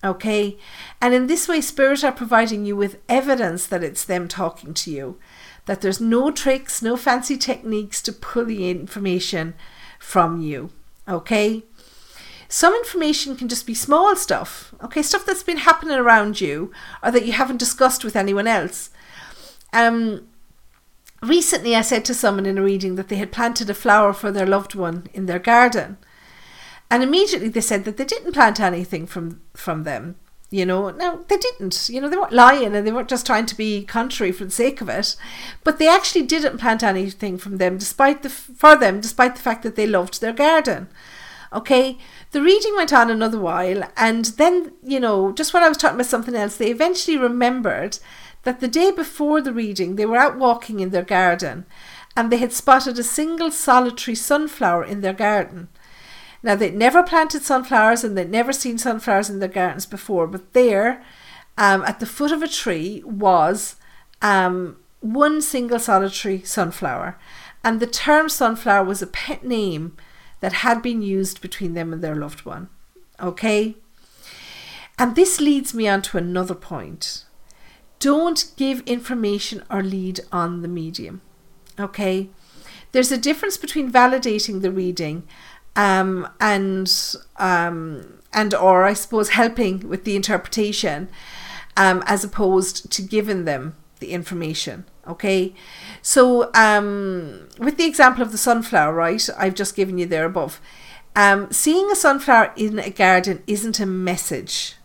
Okay? 0.02 0.58
And 1.00 1.14
in 1.14 1.26
this 1.26 1.48
way, 1.48 1.60
Spirit 1.60 2.04
are 2.04 2.12
providing 2.12 2.64
you 2.64 2.76
with 2.76 3.00
evidence 3.08 3.66
that 3.66 3.82
it's 3.82 4.04
them 4.04 4.28
talking 4.28 4.74
to 4.74 4.90
you, 4.90 5.18
that 5.66 5.80
there's 5.80 6.00
no 6.00 6.30
tricks, 6.30 6.82
no 6.82 6.96
fancy 6.96 7.36
techniques 7.36 8.02
to 8.02 8.12
pull 8.12 8.44
the 8.44 8.70
information 8.70 9.54
from 9.98 10.40
you. 10.40 10.70
Okay? 11.08 11.64
Some 12.48 12.74
information 12.74 13.36
can 13.36 13.48
just 13.48 13.66
be 13.66 13.74
small 13.74 14.14
stuff, 14.14 14.74
okay, 14.82 15.02
stuff 15.02 15.26
that's 15.26 15.42
been 15.42 15.56
happening 15.56 15.96
around 15.96 16.40
you 16.40 16.70
or 17.02 17.10
that 17.10 17.26
you 17.26 17.32
haven't 17.32 17.56
discussed 17.56 18.04
with 18.04 18.14
anyone 18.14 18.46
else. 18.46 18.90
Um, 19.72 20.28
recently, 21.20 21.74
I 21.74 21.80
said 21.80 22.04
to 22.04 22.14
someone 22.14 22.46
in 22.46 22.58
a 22.58 22.62
reading 22.62 22.94
that 22.94 23.08
they 23.08 23.16
had 23.16 23.32
planted 23.32 23.70
a 23.70 23.74
flower 23.74 24.12
for 24.12 24.30
their 24.30 24.46
loved 24.46 24.74
one 24.74 25.08
in 25.12 25.26
their 25.26 25.40
garden. 25.40 25.96
And 26.90 27.02
immediately 27.02 27.48
they 27.48 27.60
said 27.60 27.84
that 27.84 27.96
they 27.96 28.04
didn't 28.04 28.32
plant 28.32 28.60
anything 28.60 29.06
from 29.06 29.40
from 29.54 29.84
them. 29.84 30.16
You 30.50 30.64
know, 30.64 30.90
no, 30.90 31.24
they 31.28 31.36
didn't. 31.36 31.88
You 31.88 32.00
know, 32.00 32.08
they 32.08 32.16
weren't 32.16 32.32
lying 32.32 32.76
and 32.76 32.86
they 32.86 32.92
weren't 32.92 33.08
just 33.08 33.26
trying 33.26 33.46
to 33.46 33.56
be 33.56 33.84
contrary 33.84 34.30
for 34.30 34.44
the 34.44 34.50
sake 34.52 34.80
of 34.80 34.88
it. 34.88 35.16
But 35.64 35.78
they 35.78 35.88
actually 35.88 36.22
didn't 36.22 36.58
plant 36.58 36.84
anything 36.84 37.38
from 37.38 37.56
them, 37.56 37.76
despite 37.78 38.22
the 38.22 38.28
for 38.30 38.76
them, 38.76 39.00
despite 39.00 39.34
the 39.34 39.42
fact 39.42 39.62
that 39.64 39.74
they 39.74 39.86
loved 39.86 40.20
their 40.20 40.32
garden. 40.32 40.88
Okay, 41.52 41.98
the 42.32 42.42
reading 42.42 42.74
went 42.76 42.92
on 42.92 43.10
another 43.10 43.38
while, 43.40 43.82
and 43.96 44.26
then 44.36 44.72
you 44.82 45.00
know, 45.00 45.32
just 45.32 45.54
when 45.54 45.62
I 45.62 45.68
was 45.68 45.76
talking 45.76 45.96
about 45.96 46.06
something 46.06 46.34
else, 46.34 46.56
they 46.56 46.70
eventually 46.70 47.16
remembered 47.16 47.98
that 48.44 48.60
the 48.60 48.68
day 48.68 48.90
before 48.90 49.40
the 49.40 49.52
reading, 49.52 49.96
they 49.96 50.06
were 50.06 50.16
out 50.16 50.38
walking 50.38 50.80
in 50.80 50.90
their 50.90 51.02
garden, 51.02 51.64
and 52.16 52.30
they 52.30 52.36
had 52.36 52.52
spotted 52.52 52.98
a 52.98 53.02
single 53.02 53.50
solitary 53.50 54.14
sunflower 54.14 54.84
in 54.84 55.00
their 55.00 55.12
garden. 55.12 55.68
Now, 56.44 56.54
they'd 56.54 56.76
never 56.76 57.02
planted 57.02 57.42
sunflowers 57.42 58.04
and 58.04 58.18
they'd 58.18 58.30
never 58.30 58.52
seen 58.52 58.76
sunflowers 58.76 59.30
in 59.30 59.38
their 59.38 59.48
gardens 59.48 59.86
before, 59.86 60.26
but 60.26 60.52
there, 60.52 61.02
um, 61.56 61.82
at 61.84 62.00
the 62.00 62.06
foot 62.06 62.30
of 62.30 62.42
a 62.42 62.48
tree, 62.48 63.02
was 63.06 63.76
um, 64.20 64.76
one 65.00 65.40
single 65.40 65.78
solitary 65.78 66.42
sunflower. 66.42 67.18
And 67.64 67.80
the 67.80 67.86
term 67.86 68.28
sunflower 68.28 68.84
was 68.84 69.00
a 69.00 69.06
pet 69.06 69.42
name 69.42 69.96
that 70.40 70.52
had 70.52 70.82
been 70.82 71.00
used 71.00 71.40
between 71.40 71.72
them 71.72 71.94
and 71.94 72.04
their 72.04 72.14
loved 72.14 72.44
one. 72.44 72.68
Okay? 73.18 73.76
And 74.98 75.16
this 75.16 75.40
leads 75.40 75.72
me 75.72 75.88
on 75.88 76.02
to 76.02 76.18
another 76.18 76.54
point. 76.54 77.24
Don't 78.00 78.52
give 78.58 78.80
information 78.80 79.62
or 79.70 79.82
lead 79.82 80.20
on 80.30 80.60
the 80.60 80.68
medium. 80.68 81.22
Okay? 81.80 82.28
There's 82.92 83.10
a 83.10 83.18
difference 83.18 83.56
between 83.56 83.90
validating 83.90 84.60
the 84.60 84.70
reading 84.70 85.24
um, 85.76 86.28
and 86.40 86.90
um, 87.36 88.20
and 88.32 88.54
or 88.54 88.84
I 88.84 88.92
suppose 88.92 89.30
helping 89.30 89.88
with 89.88 90.04
the 90.04 90.16
interpretation 90.16 91.08
um, 91.76 92.02
as 92.06 92.24
opposed 92.24 92.90
to 92.92 93.02
giving 93.02 93.44
them 93.44 93.74
the 94.00 94.12
information. 94.12 94.84
Okay, 95.06 95.54
so 96.00 96.50
um, 96.54 97.48
with 97.58 97.76
the 97.76 97.84
example 97.84 98.22
of 98.22 98.32
the 98.32 98.38
sunflower, 98.38 98.94
right? 98.94 99.28
I've 99.36 99.54
just 99.54 99.76
given 99.76 99.98
you 99.98 100.06
there 100.06 100.24
above. 100.24 100.60
Um, 101.16 101.50
seeing 101.52 101.90
a 101.90 101.94
sunflower 101.94 102.52
in 102.56 102.78
a 102.78 102.90
garden 102.90 103.42
isn't 103.46 103.78
a 103.78 103.86
message. 103.86 104.76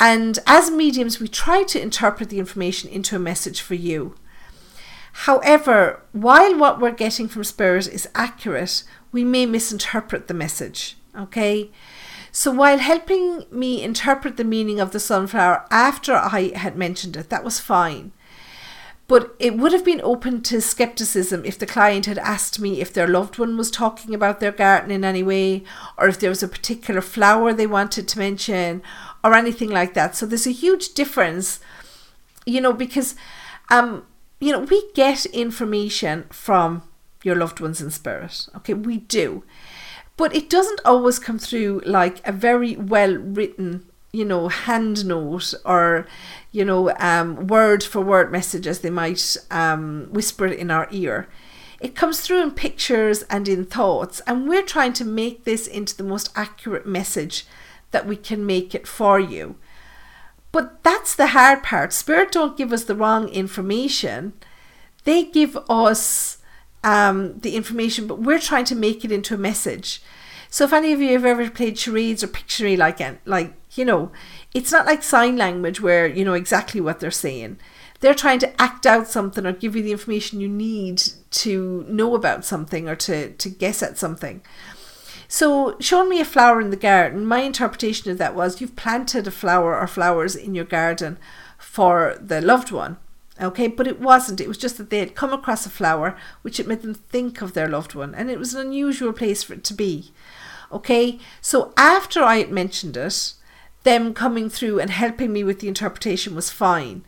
And 0.00 0.38
as 0.46 0.70
mediums, 0.70 1.18
we 1.18 1.28
try 1.28 1.64
to 1.64 1.80
interpret 1.80 2.28
the 2.28 2.38
information 2.38 2.90
into 2.90 3.16
a 3.16 3.20
message 3.20 3.60
for 3.60 3.74
you. 3.74 4.14
However, 5.12 6.02
while 6.12 6.56
what 6.56 6.80
we're 6.80 6.90
getting 6.92 7.28
from 7.28 7.44
spirit 7.44 7.88
is 7.88 8.08
accurate, 8.14 8.84
we 9.12 9.24
may 9.24 9.46
misinterpret 9.46 10.28
the 10.28 10.34
message. 10.34 10.96
Okay? 11.16 11.70
So 12.30 12.50
while 12.50 12.78
helping 12.78 13.44
me 13.50 13.82
interpret 13.82 14.36
the 14.36 14.44
meaning 14.44 14.80
of 14.80 14.92
the 14.92 15.00
sunflower 15.00 15.66
after 15.70 16.14
I 16.14 16.52
had 16.54 16.76
mentioned 16.76 17.16
it, 17.16 17.30
that 17.30 17.44
was 17.44 17.58
fine. 17.58 18.12
But 19.08 19.34
it 19.38 19.56
would 19.56 19.72
have 19.72 19.86
been 19.86 20.02
open 20.04 20.42
to 20.42 20.60
skepticism 20.60 21.42
if 21.46 21.58
the 21.58 21.64
client 21.64 22.04
had 22.04 22.18
asked 22.18 22.60
me 22.60 22.80
if 22.80 22.92
their 22.92 23.08
loved 23.08 23.38
one 23.38 23.56
was 23.56 23.70
talking 23.70 24.14
about 24.14 24.38
their 24.38 24.52
garden 24.52 24.90
in 24.90 25.02
any 25.02 25.22
way, 25.22 25.64
or 25.96 26.08
if 26.08 26.20
there 26.20 26.28
was 26.28 26.42
a 26.42 26.48
particular 26.48 27.00
flower 27.00 27.54
they 27.54 27.66
wanted 27.66 28.06
to 28.06 28.18
mention, 28.18 28.82
or 29.24 29.34
anything 29.34 29.70
like 29.70 29.94
that. 29.94 30.14
So 30.14 30.26
there's 30.26 30.46
a 30.46 30.50
huge 30.50 30.92
difference, 30.92 31.58
you 32.44 32.60
know, 32.60 32.74
because, 32.74 33.14
um, 33.70 34.04
you 34.40 34.52
know, 34.52 34.60
we 34.60 34.90
get 34.94 35.26
information 35.26 36.24
from 36.30 36.82
your 37.22 37.34
loved 37.34 37.60
ones 37.60 37.80
in 37.80 37.90
spirit. 37.90 38.48
Okay, 38.56 38.74
we 38.74 38.98
do. 38.98 39.44
But 40.16 40.34
it 40.34 40.50
doesn't 40.50 40.80
always 40.84 41.18
come 41.18 41.38
through 41.38 41.82
like 41.84 42.26
a 42.26 42.32
very 42.32 42.76
well 42.76 43.16
written 43.16 43.88
you 44.12 44.24
know, 44.24 44.48
hand 44.48 45.04
note 45.04 45.52
or, 45.64 46.06
you 46.50 46.64
know, 46.64 46.94
um, 46.98 47.46
word 47.46 47.84
for 47.84 48.00
word 48.00 48.32
message 48.32 48.66
as 48.66 48.80
they 48.80 48.90
might 48.90 49.36
um, 49.50 50.08
whisper 50.10 50.46
in 50.46 50.70
our 50.70 50.88
ear. 50.90 51.28
It 51.80 51.94
comes 51.94 52.20
through 52.20 52.42
in 52.42 52.50
pictures 52.52 53.22
and 53.24 53.46
in 53.46 53.64
thoughts, 53.64 54.20
and 54.26 54.48
we're 54.48 54.64
trying 54.64 54.94
to 54.94 55.04
make 55.04 55.44
this 55.44 55.66
into 55.66 55.96
the 55.96 56.02
most 56.02 56.32
accurate 56.34 56.86
message 56.86 57.46
that 57.90 58.06
we 58.06 58.16
can 58.16 58.44
make 58.44 58.74
it 58.74 58.86
for 58.86 59.20
you. 59.20 59.56
But 60.50 60.82
that's 60.82 61.14
the 61.14 61.28
hard 61.28 61.62
part. 61.62 61.92
Spirit 61.92 62.32
don't 62.32 62.56
give 62.56 62.72
us 62.72 62.84
the 62.84 62.94
wrong 62.94 63.28
information. 63.28 64.32
They 65.04 65.24
give 65.24 65.56
us 65.68 66.38
um, 66.82 67.38
the 67.40 67.54
information, 67.56 68.06
but 68.06 68.20
we're 68.20 68.38
trying 68.38 68.64
to 68.66 68.74
make 68.74 69.04
it 69.04 69.12
into 69.12 69.34
a 69.34 69.38
message. 69.38 70.02
So 70.50 70.64
if 70.64 70.72
any 70.72 70.92
of 70.92 71.00
you 71.00 71.12
have 71.12 71.24
ever 71.24 71.50
played 71.50 71.78
charades 71.78 72.24
or 72.24 72.28
Pictionary, 72.28 72.78
like 72.78 73.00
like 73.26 73.54
you 73.74 73.84
know, 73.84 74.10
it's 74.54 74.72
not 74.72 74.86
like 74.86 75.02
sign 75.02 75.36
language 75.36 75.80
where 75.80 76.06
you 76.06 76.24
know 76.24 76.34
exactly 76.34 76.80
what 76.80 77.00
they're 77.00 77.10
saying. 77.10 77.58
They're 78.00 78.14
trying 78.14 78.38
to 78.40 78.62
act 78.62 78.86
out 78.86 79.08
something 79.08 79.44
or 79.44 79.52
give 79.52 79.74
you 79.74 79.82
the 79.82 79.92
information 79.92 80.40
you 80.40 80.48
need 80.48 81.02
to 81.30 81.84
know 81.88 82.14
about 82.14 82.44
something 82.44 82.88
or 82.88 82.94
to, 82.96 83.32
to 83.32 83.48
guess 83.48 83.82
at 83.82 83.98
something. 83.98 84.40
So, 85.30 85.76
showing 85.78 86.08
me 86.08 86.20
a 86.20 86.24
flower 86.24 86.58
in 86.58 86.70
the 86.70 86.76
garden, 86.76 87.26
my 87.26 87.40
interpretation 87.40 88.10
of 88.10 88.16
that 88.16 88.34
was 88.34 88.62
you've 88.62 88.76
planted 88.76 89.26
a 89.26 89.30
flower 89.30 89.78
or 89.78 89.86
flowers 89.86 90.34
in 90.34 90.54
your 90.54 90.64
garden 90.64 91.18
for 91.58 92.16
the 92.18 92.40
loved 92.40 92.72
one. 92.72 92.96
Okay, 93.40 93.68
but 93.68 93.86
it 93.86 94.00
wasn't. 94.00 94.40
It 94.40 94.48
was 94.48 94.56
just 94.56 94.78
that 94.78 94.88
they 94.88 94.98
had 94.98 95.14
come 95.14 95.34
across 95.34 95.66
a 95.66 95.70
flower 95.70 96.16
which 96.40 96.56
had 96.56 96.66
made 96.66 96.80
them 96.80 96.94
think 96.94 97.42
of 97.42 97.52
their 97.52 97.68
loved 97.68 97.94
one, 97.94 98.14
and 98.14 98.30
it 98.30 98.38
was 98.38 98.54
an 98.54 98.66
unusual 98.66 99.12
place 99.12 99.42
for 99.42 99.52
it 99.52 99.64
to 99.64 99.74
be. 99.74 100.12
Okay, 100.72 101.20
so 101.42 101.72
after 101.76 102.22
I 102.22 102.38
had 102.38 102.50
mentioned 102.50 102.96
it, 102.96 103.34
them 103.84 104.14
coming 104.14 104.48
through 104.48 104.80
and 104.80 104.90
helping 104.90 105.32
me 105.32 105.44
with 105.44 105.60
the 105.60 105.68
interpretation 105.68 106.34
was 106.34 106.50
fine. 106.50 107.04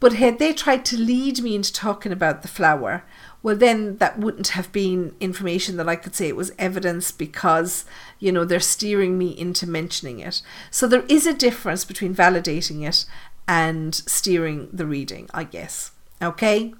But 0.00 0.14
had 0.14 0.38
they 0.38 0.52
tried 0.52 0.84
to 0.86 0.96
lead 0.96 1.42
me 1.42 1.56
into 1.56 1.72
talking 1.72 2.12
about 2.12 2.42
the 2.42 2.48
flower, 2.48 3.04
well, 3.42 3.56
then 3.56 3.98
that 3.98 4.18
wouldn't 4.18 4.48
have 4.48 4.72
been 4.72 5.14
information 5.20 5.76
that 5.76 5.88
I 5.88 5.96
could 5.96 6.14
say 6.14 6.28
it 6.28 6.36
was 6.36 6.52
evidence 6.58 7.12
because, 7.12 7.84
you 8.18 8.32
know, 8.32 8.44
they're 8.44 8.60
steering 8.60 9.16
me 9.16 9.28
into 9.38 9.66
mentioning 9.66 10.18
it. 10.18 10.42
So 10.70 10.88
there 10.88 11.04
is 11.08 11.26
a 11.26 11.32
difference 11.32 11.84
between 11.84 12.14
validating 12.14 12.86
it 12.86 13.04
and 13.46 13.94
steering 13.94 14.68
the 14.72 14.86
reading, 14.86 15.30
I 15.32 15.44
guess. 15.44 15.92
Okay? 16.20 16.74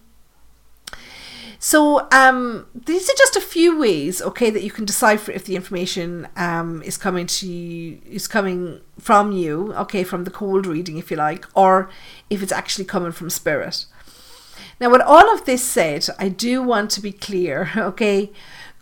So 1.61 2.09
um, 2.13 2.67
these 2.75 3.09
are 3.09 3.17
just 3.17 3.37
a 3.37 3.41
few 3.41 3.79
ways, 3.79 4.23
okay, 4.23 4.51
that 4.51 4.63
you 4.63 4.71
can 4.71 4.85
decipher 4.85 5.33
if 5.33 5.45
the 5.45 5.57
information 5.57 6.29
um, 6.37 6.83
is 6.83 6.97
coming 6.97 7.27
to 7.27 7.49
you, 7.49 8.01
is 8.07 8.29
coming 8.29 8.81
from 8.99 9.33
you, 9.33 9.73
okay, 9.75 10.05
from 10.05 10.25
the 10.25 10.31
cold 10.31 10.67
reading, 10.67 10.99
if 10.99 11.11
you 11.11 11.17
like, 11.17 11.47
or 11.55 11.91
if 12.31 12.43
it's 12.43 12.53
actually 12.53 12.85
coming 12.85 13.11
from 13.11 13.29
spirit. 13.29 13.87
Now, 14.81 14.91
with 14.91 15.03
all 15.03 15.33
of 15.33 15.45
this 15.45 15.65
said, 15.65 16.07
I 16.19 16.29
do 16.29 16.63
want 16.63 16.91
to 16.93 17.01
be 17.01 17.13
clear, 17.13 17.71
okay. 17.77 18.31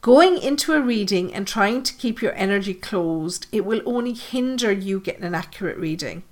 Going 0.03 0.39
into 0.39 0.73
a 0.73 0.81
reading 0.81 1.35
and 1.35 1.49
trying 1.49 1.83
to 1.83 1.95
keep 1.95 2.23
your 2.23 2.35
energy 2.35 2.75
closed, 2.75 3.47
it 3.51 3.65
will 3.65 3.83
only 3.87 4.13
hinder 4.13 4.71
you 4.71 5.01
getting 5.01 5.25
an 5.25 5.35
accurate 5.35 5.79
reading. 5.79 6.23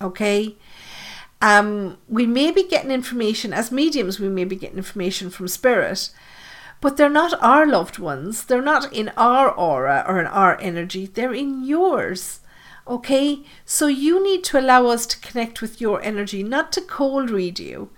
Okay? 0.00 0.56
Um, 1.42 1.98
we 2.08 2.26
may 2.26 2.50
be 2.50 2.66
getting 2.66 2.90
information, 2.90 3.52
as 3.52 3.72
mediums, 3.72 4.20
we 4.20 4.28
may 4.28 4.44
be 4.44 4.56
getting 4.56 4.78
information 4.78 5.28
from 5.28 5.48
spirit, 5.48 6.10
but 6.80 6.96
they're 6.96 7.10
not 7.10 7.42
our 7.42 7.66
loved 7.66 7.98
ones. 7.98 8.44
They're 8.44 8.62
not 8.62 8.92
in 8.92 9.10
our 9.16 9.50
aura 9.50 10.04
or 10.06 10.20
in 10.20 10.26
our 10.26 10.58
energy, 10.60 11.06
they're 11.06 11.34
in 11.34 11.64
yours. 11.64 12.40
Okay? 12.86 13.44
So 13.64 13.86
you 13.86 14.22
need 14.22 14.44
to 14.44 14.58
allow 14.58 14.86
us 14.86 15.04
to 15.06 15.20
connect 15.20 15.60
with 15.60 15.80
your 15.80 16.02
energy, 16.02 16.42
not 16.42 16.72
to 16.72 16.80
cold 16.80 17.30
read 17.30 17.58
you, 17.58 17.90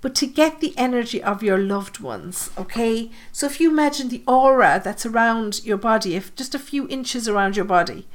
but 0.00 0.14
to 0.16 0.26
get 0.26 0.60
the 0.60 0.74
energy 0.76 1.22
of 1.22 1.42
your 1.42 1.58
loved 1.58 2.00
ones. 2.00 2.50
Okay? 2.58 3.10
So 3.32 3.46
if 3.46 3.60
you 3.60 3.70
imagine 3.70 4.08
the 4.08 4.22
aura 4.26 4.80
that's 4.82 5.06
around 5.06 5.64
your 5.64 5.78
body, 5.78 6.14
if 6.14 6.34
just 6.34 6.54
a 6.54 6.58
few 6.58 6.88
inches 6.88 7.28
around 7.28 7.56
your 7.56 7.64
body, 7.64 8.06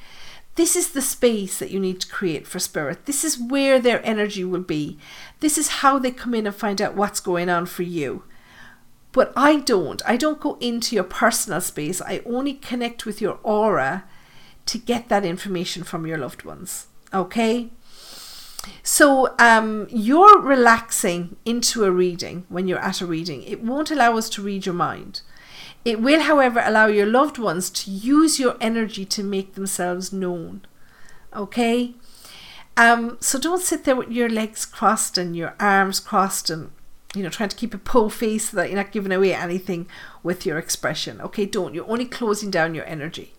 this 0.56 0.76
is 0.76 0.92
the 0.92 1.02
space 1.02 1.60
that 1.60 1.72
you 1.72 1.80
need 1.80 2.02
to 2.02 2.08
create 2.08 2.46
for 2.46 2.60
spirit. 2.60 3.06
This 3.06 3.24
is 3.24 3.40
where 3.40 3.80
their 3.80 4.06
energy 4.06 4.44
will 4.44 4.62
be. 4.62 5.00
This 5.40 5.58
is 5.58 5.80
how 5.80 5.98
they 5.98 6.12
come 6.12 6.34
in 6.34 6.46
and 6.46 6.56
find 6.56 6.82
out 6.82 6.96
what's 6.96 7.20
going 7.20 7.50
on 7.50 7.66
for 7.66 7.84
you. 7.84 8.24
But 9.14 9.34
I 9.36 9.58
don't. 9.58 10.02
I 10.06 10.18
don't 10.18 10.40
go 10.40 10.58
into 10.60 10.96
your 10.96 11.04
personal 11.04 11.62
space. 11.62 12.02
I 12.02 12.22
only 12.26 12.54
connect 12.54 13.06
with 13.06 13.22
your 13.22 13.40
aura 13.44 14.06
to 14.68 14.78
get 14.78 15.10
that 15.10 15.26
information 15.26 15.84
from 15.84 16.06
your 16.06 16.18
loved 16.18 16.44
ones. 16.44 16.88
Okay? 17.14 17.70
So 18.84 19.36
um, 19.40 19.88
you're 19.90 20.40
relaxing 20.40 21.36
into 21.46 21.84
a 21.84 21.92
reading 21.92 22.46
when 22.50 22.68
you're 22.68 22.80
at 22.80 23.02
a 23.02 23.06
reading. 23.06 23.44
It 23.44 23.64
won't 23.64 23.92
allow 23.92 24.18
us 24.18 24.30
to 24.32 24.42
read 24.42 24.66
your 24.66 24.76
mind. 24.76 25.22
It 25.84 26.00
will, 26.00 26.22
however, 26.22 26.62
allow 26.64 26.88
your 26.88 27.08
loved 27.08 27.38
ones 27.38 27.70
to 27.72 27.92
use 27.92 28.40
your 28.40 28.56
energy 28.62 29.04
to 29.06 29.24
make 29.24 29.56
themselves 29.56 30.14
known. 30.14 30.62
Okay? 31.36 31.96
Um, 32.78 33.18
so 33.20 33.40
don't 33.40 33.62
sit 33.62 33.84
there 33.84 33.96
with 33.96 34.12
your 34.12 34.30
legs 34.30 34.66
crossed 34.66 35.18
and 35.18 35.36
your 35.36 35.56
arms 35.60 36.00
crossed 36.00 36.50
and 36.50 36.72
you 37.14 37.22
know 37.22 37.30
trying 37.30 37.50
to 37.50 37.56
keep 37.56 37.74
a 37.74 37.78
po 37.78 38.08
face 38.08 38.50
so 38.50 38.58
that 38.58 38.70
you're 38.70 38.78
not 38.78 38.94
giving 38.94 39.12
away 39.12 39.34
anything 39.34 39.88
with 40.24 40.46
your 40.46 40.58
expression. 40.58 41.20
Okay, 41.22 41.46
don't. 41.46 41.74
You're 41.74 41.90
only 41.90 42.06
closing 42.06 42.50
down 42.50 42.74
your 42.74 42.86
energy. 42.86 43.34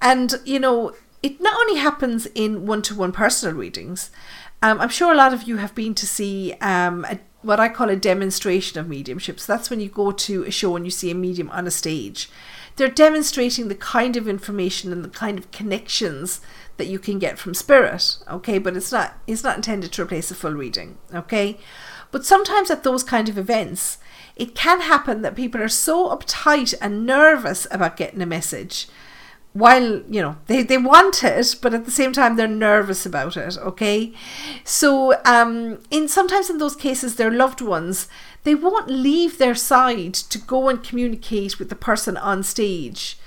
And 0.00 0.34
you 0.44 0.60
know, 0.60 0.92
it 1.22 1.40
not 1.40 1.58
only 1.60 1.80
happens 1.80 2.26
in 2.34 2.66
one-to-one 2.66 3.12
personal 3.12 3.54
readings. 3.54 4.10
Um, 4.62 4.80
I'm 4.80 4.88
sure 4.88 5.12
a 5.12 5.16
lot 5.16 5.32
of 5.34 5.44
you 5.44 5.56
have 5.56 5.74
been 5.74 5.94
to 5.94 6.06
see 6.06 6.54
um, 6.60 7.04
a 7.04 7.18
what 7.42 7.60
I 7.60 7.68
call 7.68 7.88
a 7.88 7.96
demonstration 7.96 8.80
of 8.80 8.88
mediumship. 8.88 9.38
So 9.38 9.52
that's 9.52 9.70
when 9.70 9.80
you 9.80 9.88
go 9.88 10.10
to 10.10 10.44
a 10.44 10.50
show 10.50 10.74
and 10.74 10.84
you 10.84 10.90
see 10.90 11.10
a 11.10 11.14
medium 11.14 11.50
on 11.50 11.66
a 11.66 11.70
stage. 11.70 12.28
They're 12.76 12.88
demonstrating 12.88 13.68
the 13.68 13.74
kind 13.74 14.16
of 14.16 14.28
information 14.28 14.92
and 14.92 15.04
the 15.04 15.08
kind 15.08 15.38
of 15.38 15.50
connections 15.50 16.40
that 16.76 16.86
you 16.86 16.98
can 16.98 17.18
get 17.18 17.38
from 17.38 17.54
spirit. 17.54 18.18
Okay, 18.28 18.58
but 18.58 18.76
it's 18.76 18.92
not 18.92 19.18
it's 19.26 19.44
not 19.44 19.56
intended 19.56 19.92
to 19.92 20.02
replace 20.02 20.30
a 20.30 20.34
full 20.34 20.52
reading. 20.52 20.98
Okay. 21.14 21.58
But 22.10 22.24
sometimes 22.24 22.70
at 22.70 22.84
those 22.84 23.02
kind 23.02 23.28
of 23.28 23.36
events, 23.36 23.98
it 24.34 24.54
can 24.54 24.80
happen 24.80 25.22
that 25.22 25.36
people 25.36 25.60
are 25.60 25.68
so 25.68 26.08
uptight 26.08 26.72
and 26.80 27.04
nervous 27.04 27.66
about 27.70 27.98
getting 27.98 28.22
a 28.22 28.26
message 28.26 28.86
while 29.58 30.02
you 30.08 30.22
know 30.22 30.36
they, 30.46 30.62
they 30.62 30.78
want 30.78 31.24
it 31.24 31.56
but 31.60 31.74
at 31.74 31.84
the 31.84 31.90
same 31.90 32.12
time 32.12 32.36
they're 32.36 32.48
nervous 32.48 33.04
about 33.04 33.36
it 33.36 33.58
okay? 33.58 34.12
So 34.64 35.20
um 35.24 35.80
in 35.90 36.08
sometimes 36.08 36.48
in 36.50 36.58
those 36.58 36.76
cases 36.76 37.16
their 37.16 37.30
loved 37.30 37.60
ones 37.60 38.08
they 38.44 38.54
won't 38.54 38.88
leave 38.88 39.38
their 39.38 39.54
side 39.54 40.14
to 40.14 40.38
go 40.38 40.68
and 40.68 40.82
communicate 40.82 41.58
with 41.58 41.68
the 41.68 41.74
person 41.74 42.16
on 42.16 42.42
stage 42.42 43.18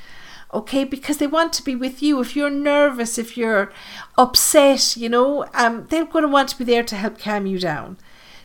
okay? 0.53 0.83
Because 0.83 1.17
they 1.17 1.27
want 1.27 1.53
to 1.53 1.63
be 1.63 1.75
with 1.75 2.01
you. 2.03 2.19
If 2.19 2.35
you're 2.35 2.49
nervous 2.49 3.17
if 3.17 3.37
you're 3.37 3.71
upset 4.17 4.95
you 4.95 5.09
know 5.09 5.45
um 5.53 5.87
they're 5.89 6.05
going 6.05 6.23
to 6.23 6.29
want 6.37 6.49
to 6.49 6.57
be 6.57 6.63
there 6.63 6.83
to 6.83 6.95
help 6.95 7.19
calm 7.19 7.45
you 7.45 7.59
down. 7.59 7.97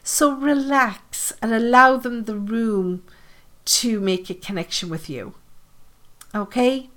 So 0.03 0.33
relax 0.33 1.33
and 1.43 1.53
allow 1.53 1.97
them 1.97 2.25
the 2.25 2.37
room 2.37 3.03
to 3.67 4.01
make 4.01 4.31
a 4.31 4.35
connection 4.35 4.89
with 4.89 5.11
you 5.11 5.35
okay 6.35 6.89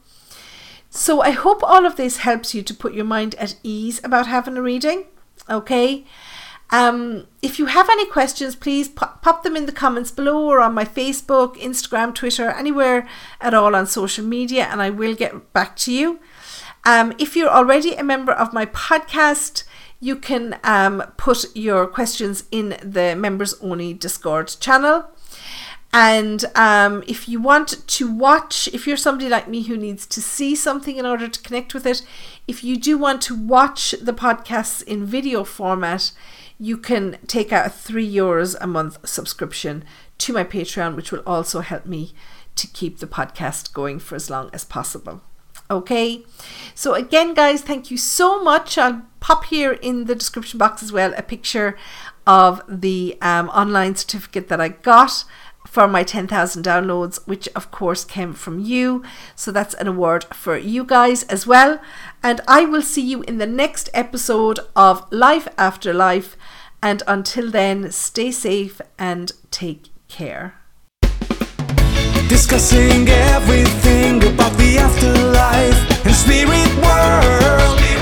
so 0.89 1.21
I 1.21 1.31
hope 1.31 1.61
all 1.63 1.85
of 1.85 1.95
this 1.95 2.17
helps 2.17 2.53
you 2.53 2.63
to 2.63 2.73
put 2.73 2.93
your 2.93 3.05
mind 3.05 3.35
at 3.35 3.55
ease 3.63 4.01
about 4.03 4.27
having 4.27 4.57
a 4.57 4.61
reading. 4.61 5.05
Okay. 5.49 6.05
Um, 6.71 7.25
if 7.41 7.57
you 7.57 7.65
have 7.65 7.89
any 7.89 8.05
questions, 8.05 8.55
please 8.55 8.87
pop, 8.87 9.21
pop 9.23 9.43
them 9.43 9.55
in 9.55 9.65
the 9.65 9.71
comments 9.71 10.11
below 10.11 10.45
or 10.45 10.59
on 10.59 10.73
my 10.73 10.85
Facebook, 10.85 11.55
Instagram, 11.57 12.13
Twitter, 12.13 12.49
anywhere 12.49 13.07
at 13.41 13.53
all 13.53 13.75
on 13.75 13.87
social 13.87 14.23
media, 14.23 14.65
and 14.65 14.81
I 14.81 14.89
will 14.89 15.15
get 15.15 15.51
back 15.51 15.75
to 15.77 15.91
you. 15.91 16.19
Um, 16.85 17.13
if 17.17 17.35
you're 17.35 17.49
already 17.49 17.95
a 17.95 18.03
member 18.03 18.31
of 18.31 18.53
my 18.53 18.65
podcast, 18.67 19.63
you 19.99 20.15
can 20.15 20.59
um, 20.63 21.03
put 21.17 21.55
your 21.55 21.87
questions 21.87 22.45
in 22.51 22.77
the 22.83 23.15
members 23.15 23.53
only 23.61 23.93
Discord 23.93 24.55
channel. 24.59 25.09
And 25.91 26.45
um, 26.55 27.03
if 27.07 27.27
you 27.27 27.41
want 27.41 27.87
to 27.87 28.11
watch, 28.11 28.67
if 28.73 28.85
you're 28.85 28.97
somebody 28.97 29.27
like 29.27 29.47
me 29.47 29.63
who 29.63 29.75
needs 29.75 30.05
to 30.07 30.21
see 30.21 30.55
something 30.55 30.97
in 30.97 31.05
order 31.05 31.27
to 31.27 31.41
connect 31.41 31.73
with 31.73 31.85
it, 31.85 32.03
if 32.47 32.63
you 32.63 32.77
do 32.77 32.97
want 32.97 33.21
to 33.23 33.35
watch 33.35 33.95
the 33.99 34.13
podcasts 34.13 34.83
in 34.83 35.05
video 35.05 35.43
format, 35.43 36.11
you 36.59 36.77
can 36.77 37.17
take 37.25 37.51
out 37.51 37.65
a 37.65 37.69
three 37.69 38.09
euros 38.09 38.55
a 38.61 38.67
month 38.67 39.07
subscription 39.07 39.83
to 40.19 40.33
my 40.33 40.43
Patreon, 40.43 40.95
which 40.95 41.11
will 41.11 41.23
also 41.25 41.61
help 41.61 41.85
me 41.85 42.13
to 42.55 42.67
keep 42.67 42.99
the 42.99 43.07
podcast 43.07 43.73
going 43.73 43.97
for 43.97 44.15
as 44.15 44.29
long 44.29 44.49
as 44.53 44.65
possible. 44.65 45.21
Okay, 45.71 46.25
so 46.73 46.95
again, 46.95 47.33
guys, 47.33 47.61
thank 47.61 47.91
you 47.91 47.97
so 47.97 48.43
much. 48.43 48.77
I'll 48.77 49.03
pop 49.19 49.45
here 49.45 49.73
in 49.73 50.05
the 50.05 50.15
description 50.15 50.57
box 50.57 50.81
as 50.81 50.91
well 50.91 51.13
a 51.15 51.21
picture 51.21 51.77
of 52.25 52.61
the 52.67 53.17
um, 53.21 53.49
online 53.49 53.95
certificate 53.95 54.49
that 54.49 54.59
I 54.59 54.69
got 54.69 55.25
for 55.79 55.87
my 55.87 56.03
10,000 56.03 56.61
downloads, 56.61 57.25
which 57.25 57.47
of 57.55 57.71
course 57.71 58.03
came 58.03 58.33
from 58.33 58.59
you. 58.59 59.01
So 59.33 59.49
that's 59.49 59.73
an 59.75 59.87
award 59.87 60.25
for 60.25 60.57
you 60.57 60.83
guys 60.83 61.23
as 61.35 61.47
well. 61.47 61.79
And 62.21 62.41
I 62.49 62.65
will 62.65 62.81
see 62.81 63.01
you 63.01 63.21
in 63.21 63.37
the 63.37 63.47
next 63.47 63.89
episode 63.93 64.59
of 64.75 65.09
Life 65.09 65.47
After 65.57 65.93
Life. 65.93 66.35
And 66.83 67.01
until 67.07 67.49
then, 67.49 67.93
stay 67.93 68.29
safe 68.29 68.81
and 68.97 69.31
take 69.51 69.87
care. 70.09 70.55
Discussing 72.27 73.07
everything 73.07 74.17
about 74.33 74.57
the 74.57 74.79
afterlife 74.79 76.05
and 76.05 76.13
spirit 76.13 76.75
world. 76.83 77.98